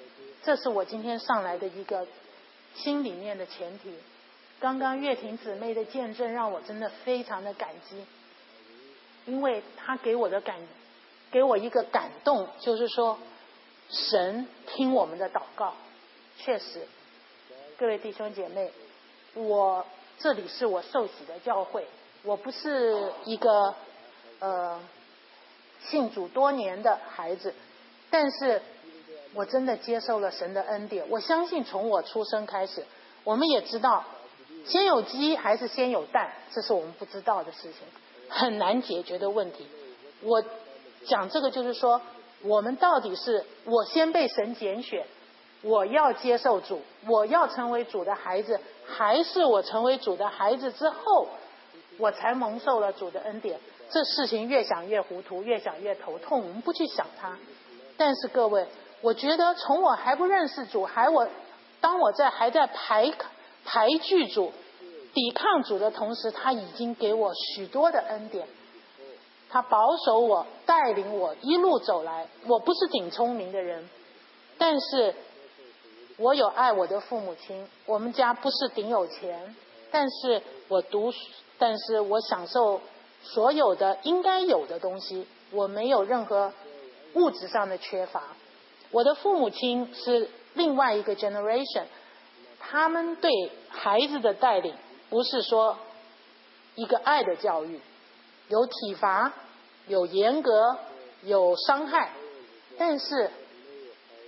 [0.44, 2.08] 这是我今天上来的一个
[2.74, 3.94] 心里面的前提。
[4.60, 8.04] 刚刚月婷姊妹的见证让我真的非常的感激，
[9.26, 10.58] 因为她给我的感，
[11.32, 13.20] 给我一个感动，就是说
[13.90, 15.76] 神听我们的祷告，
[16.38, 16.88] 确实，
[17.78, 18.72] 各位弟兄姐妹，
[19.36, 19.86] 我
[20.18, 21.86] 这里是我受洗的教会，
[22.24, 23.76] 我不是一个
[24.40, 24.80] 呃。
[25.90, 27.54] 信主多年的孩子，
[28.10, 28.62] 但是
[29.34, 31.06] 我真的接受了神的恩典。
[31.10, 32.86] 我相信从我出生开始，
[33.24, 34.04] 我们也知道
[34.66, 37.74] 先有鸡还是先有蛋，这是我们不知道的事情，
[38.30, 39.68] 很难解决的问题。
[40.22, 40.44] 我
[41.06, 42.02] 讲这个就是说，
[42.44, 45.06] 我们到底是我先被神拣选，
[45.62, 51.28] 我要接受主，我要成为主的孩子，还是我成为主的孩子之后，
[51.98, 53.60] 我才蒙受了主的恩典？
[53.94, 56.40] 这事情越想越糊涂，越想越头痛。
[56.40, 57.38] 我们不去想它，
[57.96, 58.66] 但是各位，
[59.02, 61.28] 我觉得从我还不认识主，还我
[61.80, 63.14] 当我在还在排
[63.64, 64.52] 排拒主、
[65.14, 68.48] 抵抗主的同时，他已经给我许多的恩典。
[69.48, 72.28] 他保守我，带领我一路走来。
[72.48, 73.88] 我不是顶聪明的人，
[74.58, 75.14] 但是
[76.18, 77.68] 我有爱我的父母亲。
[77.86, 79.56] 我们家不是顶有钱，
[79.92, 81.14] 但是我读，
[81.60, 82.82] 但是我享受。
[83.24, 86.54] 所有的应该有的东西，我没有任何
[87.14, 88.22] 物质上的缺乏。
[88.92, 91.86] 我的父母亲是另外一个 generation，
[92.60, 93.32] 他们对
[93.70, 94.76] 孩子的带领
[95.10, 95.78] 不是说
[96.76, 97.80] 一个爱的教育，
[98.50, 99.34] 有体罚，
[99.88, 100.78] 有严格，
[101.24, 102.12] 有伤害，
[102.78, 103.32] 但是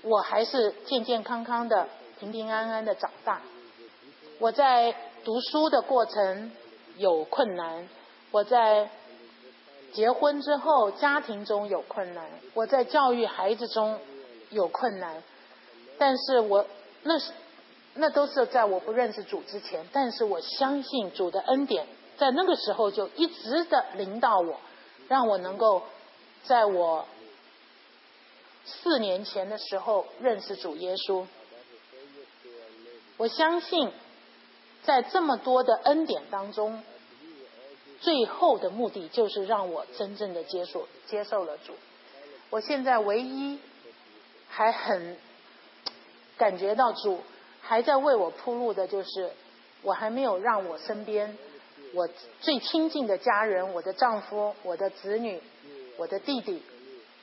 [0.04, 1.89] 我还是健健康康的、
[2.20, 3.41] 平平安安的长大。
[4.39, 6.52] 我在读书的过程
[6.98, 7.88] 有困难。
[8.36, 8.90] 我在
[9.94, 13.98] 结婚之后，家庭中有困难；我在教育孩子中
[14.50, 15.24] 有困难。
[15.98, 16.66] 但是我
[17.04, 17.32] 那是
[17.94, 19.88] 那都是在我不认识主之前。
[19.94, 24.60] 但是我相信主的恩典，在那个时候就一直的领导我，
[25.08, 25.84] 让我能够
[26.44, 27.06] 在我
[28.66, 31.26] 四年前的时候认识主耶稣。
[33.16, 33.94] 我相信，
[34.84, 36.84] 在这么多的恩典当中。
[38.02, 41.74] 最后的目的就是让我真正的接受接受了主。
[42.50, 43.60] 我现在唯一
[44.48, 45.18] 还很
[46.38, 47.20] 感觉到主
[47.62, 49.32] 还在为我铺路的，就是
[49.82, 51.38] 我还没有让我身边
[51.93, 52.08] 我
[52.41, 55.41] 最亲近的家人，我的丈夫、我的子女、
[55.98, 56.62] 我的弟弟，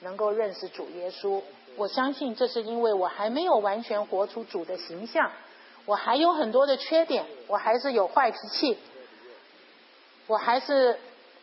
[0.01, 1.43] 能够认识主耶稣。
[1.77, 5.31] 我相信这是因为我还没有完全活出主的形象，
[5.87, 8.79] 我还有很多的缺点，我还是有坏脾气，
[10.27, 10.99] 我还是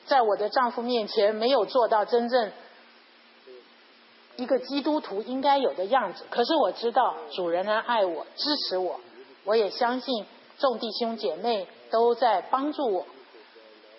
[0.06, 2.52] 在我的丈夫面前没有做到真正
[4.36, 6.26] 一个基督徒应该有的样子。
[6.30, 9.00] 可是我知道主仍然爱我，支持我，
[9.44, 10.26] 我也相信
[10.58, 13.06] 众弟兄姐妹都在帮助我，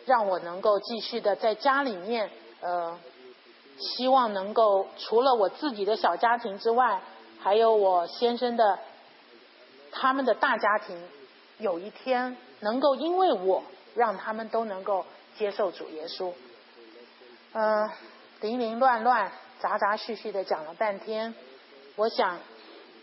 [0.06, 2.98] 让我能够继续的在家里面，呃。
[3.96, 7.00] 希望能够除了我自己的小家庭之外，
[7.38, 8.78] 还有我先生的
[9.90, 11.02] 他们的大家庭，
[11.56, 13.62] 有一天能够因为我
[13.94, 15.04] 让他们都能够
[15.36, 16.32] 接受主耶稣。
[17.52, 17.90] 嗯，
[18.40, 21.34] 零零乱乱、杂杂续续的讲了半天，
[21.96, 22.38] 我想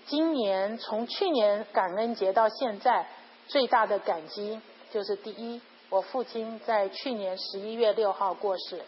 [0.06, 3.08] 今年从去年感恩节到现在，
[3.48, 4.62] 最大的感激
[4.92, 8.82] 就是第一，我父亲在去年十一月六号过世。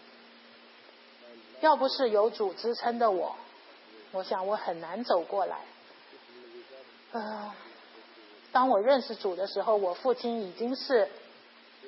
[1.62, 3.36] 要不是有主支撑的我，
[4.14, 5.58] 我想我很难走过来。
[7.12, 7.52] 嗯，
[8.54, 11.10] 当我认识主的时候，我父亲已经是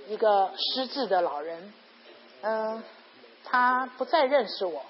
[0.07, 1.73] 一个失智的老人。
[2.41, 2.83] 嗯，
[3.43, 4.83] 他不再认识我，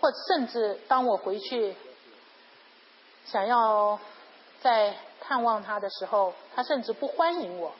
[0.00, 1.74] 或甚至当我回去
[3.26, 3.98] 想要
[4.60, 7.72] 再看望他的时候，他甚至不欢迎我，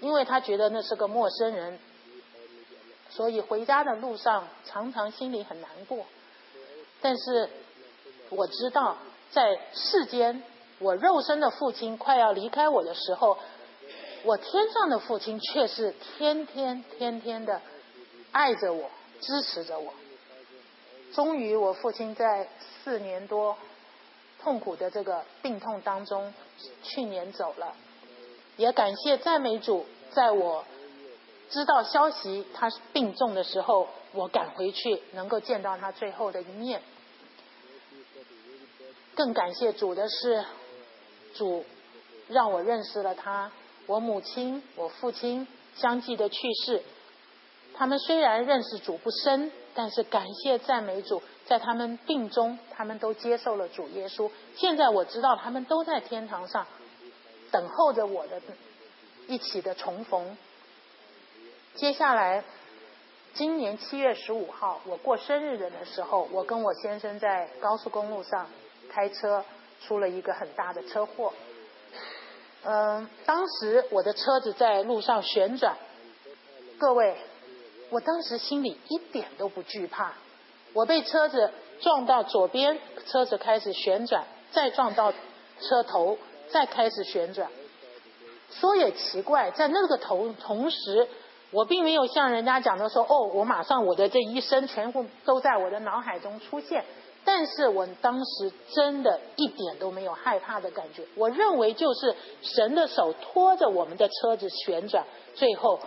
[0.00, 1.78] 因为他觉得那是个陌生人。
[3.10, 6.06] 所以回家的路上，常常心里很难过。
[7.02, 7.50] 但是
[8.30, 8.96] 我知道，
[9.30, 10.42] 在世间，
[10.78, 13.36] 我肉身的父亲快要离开我的时候，
[14.24, 17.60] 我天上的父亲却是天天天天的
[18.30, 19.92] 爱着我，支持着我。
[21.12, 22.48] 终于，我父亲在
[22.84, 23.56] 四年多
[24.40, 26.32] 痛苦的这个病痛当中，
[26.82, 27.74] 去年走了。
[28.56, 30.64] 也感谢赞美主，在我。
[31.50, 36.80] 知道消息，他病重的时候，我赶回去，能够见到他最后的一面。
[39.14, 40.42] 更感谢主的是，
[41.34, 41.66] 主
[42.28, 43.52] 让我认识了他。
[43.86, 46.82] 我母亲、我父亲相继的去世，
[47.74, 54.30] 他们虽然认识主不深，但是感谢赞美主，在他们病中，他们都接受了主耶稣。
[54.54, 56.66] 现在我知道他们都在天堂上，
[57.50, 58.40] 等候着我的
[59.26, 60.36] 一起的重逢。
[61.74, 62.44] 接下来，
[63.34, 68.46] 今年七月十五号，我过生日的时候，我跟我先生在高速公路上
[68.90, 69.44] 开车，
[69.80, 71.32] 出了一个很大的车祸。
[72.64, 75.76] 嗯，当时我的车子在路上旋转，
[76.78, 77.16] 各位，
[77.90, 80.12] 我当时心里一点都不惧怕。
[80.72, 81.50] 我被车子
[81.80, 85.12] 撞到左边，车子开始旋转，再撞到
[85.60, 86.18] 车头，
[86.50, 87.48] 再开始旋转。
[88.50, 91.08] 说也奇怪，在那个同同时。
[91.54, 96.82] 我并没有像人家讲的说，哦，我马上我的这一生全部都在我的脑海中出现，
[97.34, 101.02] 但是我当时真的一点都没有害怕的感觉。
[101.14, 105.80] 我认为就是神的手拖着我们的车子旋转，最后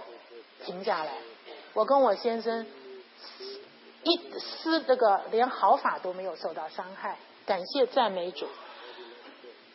[0.66, 1.14] 停下来。
[1.76, 2.66] 我跟我先生
[4.02, 8.48] 一丝这个连毫发都没有受到伤害，感谢赞美主，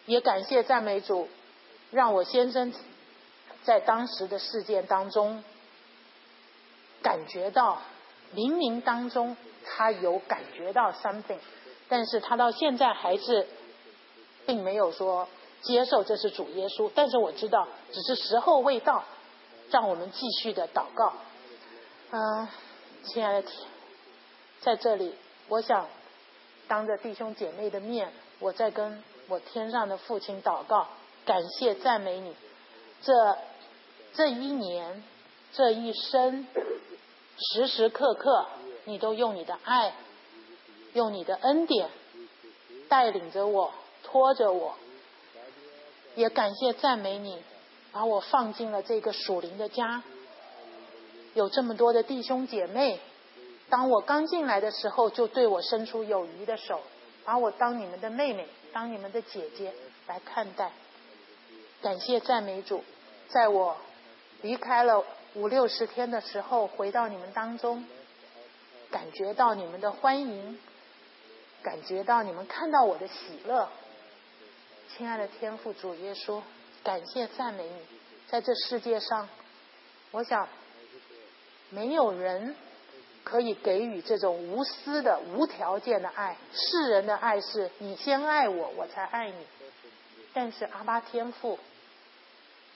[0.06, 1.28] 也感谢赞美主，
[1.92, 2.74] 让我先生
[3.62, 5.44] 在当时的事件当中。
[7.00, 7.80] 感觉到
[8.34, 11.38] 冥冥当中，他有感觉到 something，
[11.90, 13.46] 但是他到现在还是
[14.46, 15.28] 并没有说
[15.60, 16.90] 接受这是主耶稣。
[16.94, 19.04] 但是我知道，只是时候未到，
[19.70, 21.12] 让我们继续的祷告。
[22.12, 22.48] 嗯，
[23.04, 23.48] 亲爱的，
[24.60, 25.14] 在这里，
[25.48, 25.86] 我想
[26.66, 30.88] 当着弟兄姐妹的面，我在跟我天上的父亲祷告，
[31.26, 32.34] 感谢赞美你，
[33.02, 33.12] 这
[34.14, 35.04] 这一年，
[35.52, 36.46] 这一生。
[37.54, 38.46] 时时刻刻，
[38.84, 39.94] 你都用你的爱，
[40.94, 41.88] 用你的恩典
[42.88, 43.72] 带领着我，
[44.02, 44.74] 拖着我。
[46.16, 47.42] 也感谢赞美你，
[47.92, 50.02] 把我放进了这个属灵的家。
[51.34, 53.00] 有这么多的弟兄姐妹，
[53.68, 56.80] 当我刚进来的时候，就对我伸出友谊的手，
[57.24, 59.72] 把我当你们的妹妹，当你们的姐姐
[60.06, 60.72] 来看待。
[61.80, 62.82] 感谢赞美主，
[63.28, 63.76] 在我
[64.42, 65.04] 离开了。
[65.34, 67.86] 五六十天的时候回到你们当中，
[68.90, 70.58] 感觉到你们的欢迎，
[71.62, 73.68] 感觉到你们看到我的喜乐。
[74.96, 76.42] 亲爱的天父主耶稣，
[76.82, 77.98] 感谢赞美你，
[78.28, 79.28] 在这世界上，
[80.10, 80.48] 我想
[81.70, 82.56] 没有人
[83.22, 86.36] 可以给予这种无私的、无条件的爱。
[86.52, 89.46] 世人的爱是你先爱我，我才爱你。
[90.32, 91.58] 但是阿巴天父，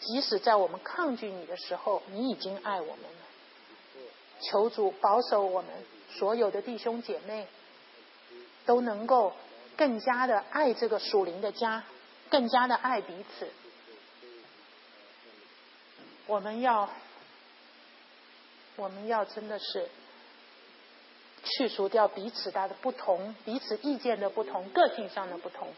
[0.00, 4.08] 即使在我们抗拒你的时候，你已经爱我们了。
[4.40, 5.70] 求主保守我们
[6.10, 7.46] 所有的弟兄姐妹，
[8.66, 9.32] 都能够
[9.76, 11.84] 更加的爱这个属灵的家，
[12.30, 13.48] 更加的爱彼此。
[16.26, 16.88] 我们要，
[18.76, 19.88] 我们要真的是
[21.44, 25.68] 去除掉彼此大的不同，彼此意见的不同，个性上的不同，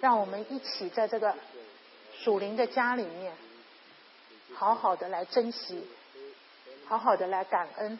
[0.00, 1.34] 让我们一起在这个
[2.20, 3.32] 属灵的家里面，
[4.54, 5.86] 好好的来珍惜。
[6.84, 7.98] 好好的来感恩，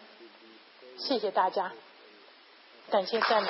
[0.98, 1.72] 谢谢大家，
[2.90, 3.48] 感谢赞美。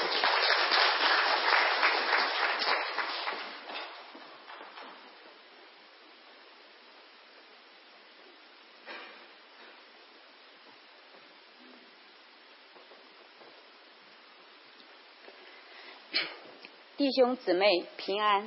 [17.03, 18.46] 弟兄姊妹平安，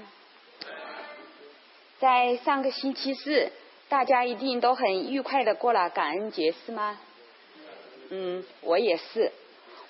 [2.00, 3.52] 在上个星期四。
[3.90, 6.98] 大家一定都很愉快的过了感恩节，是吗？
[8.12, 9.34] 嗯，我也是。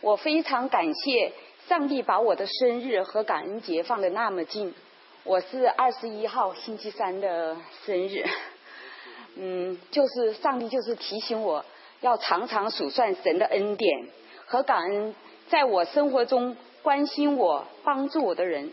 [0.01, 1.31] 我非常感谢
[1.67, 4.73] 上帝把我的生日和感恩节放的那么近。
[5.23, 7.55] 我是二十一号星期三的
[7.85, 8.25] 生日。
[9.35, 11.63] 嗯，就是上帝就是提醒我
[12.01, 14.07] 要常常数算神的恩典
[14.47, 15.13] 和感恩，
[15.49, 18.71] 在我生活中关心我、帮助我的人，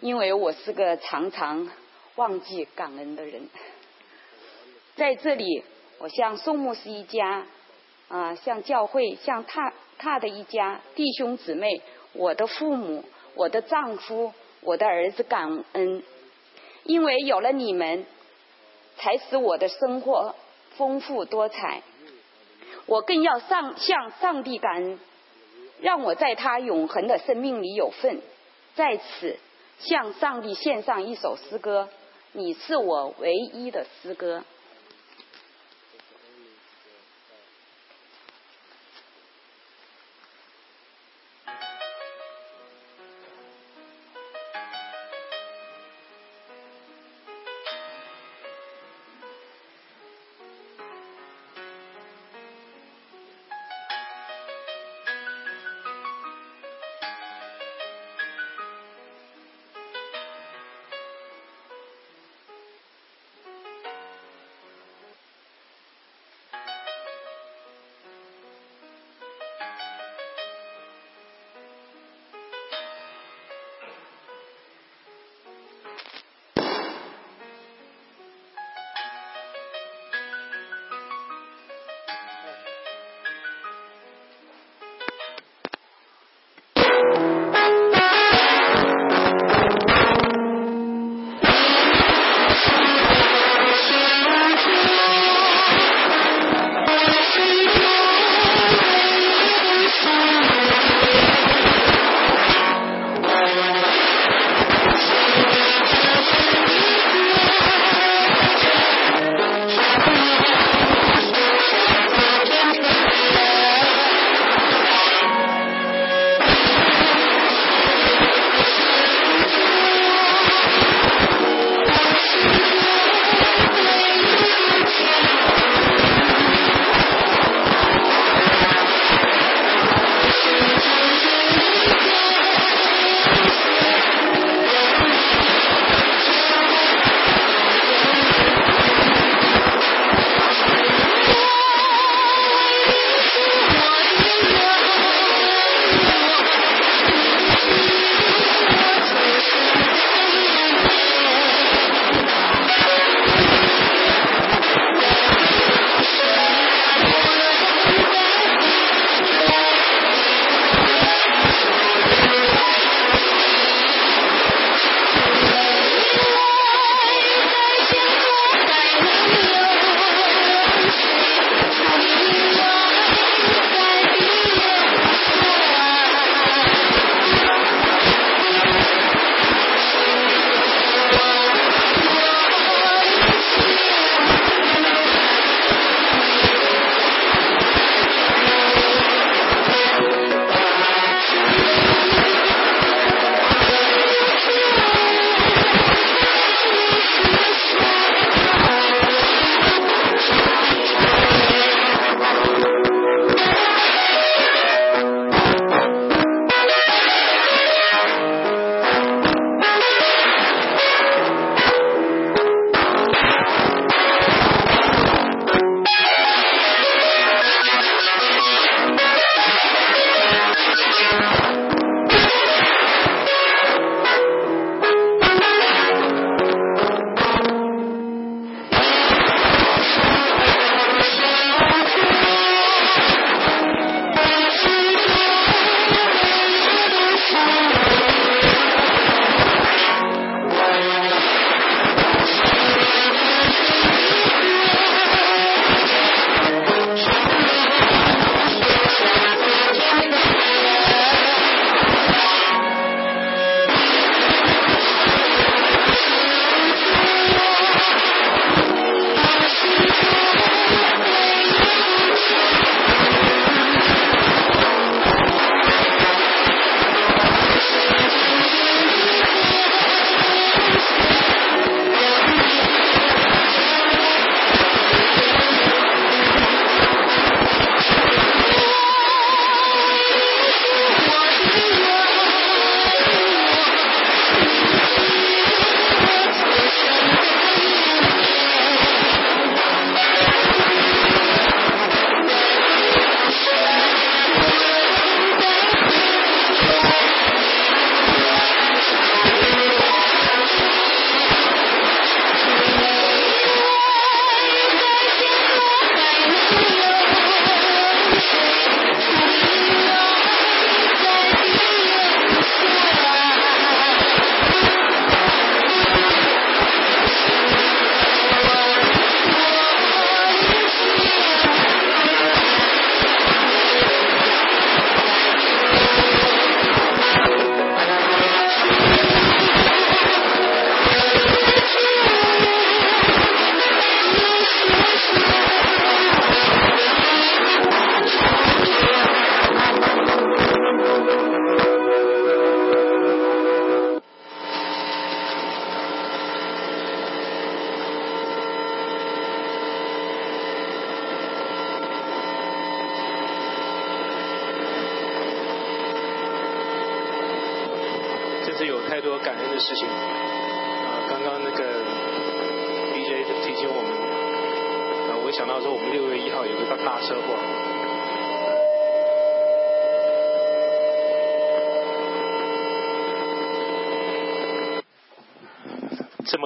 [0.00, 1.70] 因为我是个常常
[2.16, 3.48] 忘记感恩的人。
[4.96, 5.62] 在这里，
[6.00, 7.46] 我向宋牧师一家，
[8.08, 11.80] 啊，向教会，向他他的一家弟兄姊妹，
[12.12, 13.04] 我的父母，
[13.36, 14.32] 我的丈夫，
[14.62, 16.02] 我的儿子感恩，
[16.82, 18.04] 因为有了你们，
[18.96, 20.34] 才使我的生活
[20.76, 21.82] 丰富多彩。
[22.86, 24.98] 我更要上向上帝感恩，
[25.80, 28.20] 让我在他永恒的生命里有份。
[28.74, 29.36] 在此，
[29.80, 31.88] 向上帝献上一首诗歌，
[32.32, 34.44] 你是我唯一的诗歌。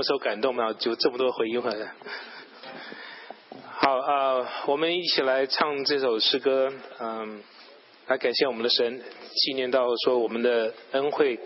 [0.02, 0.72] 么受感动嘛？
[0.72, 1.92] 就这么多回应回来。
[3.70, 7.40] 好啊，我们一起来唱这首诗歌，嗯，
[8.08, 9.00] 来感谢我们的神，
[9.34, 11.38] 纪念到说我们的恩惠。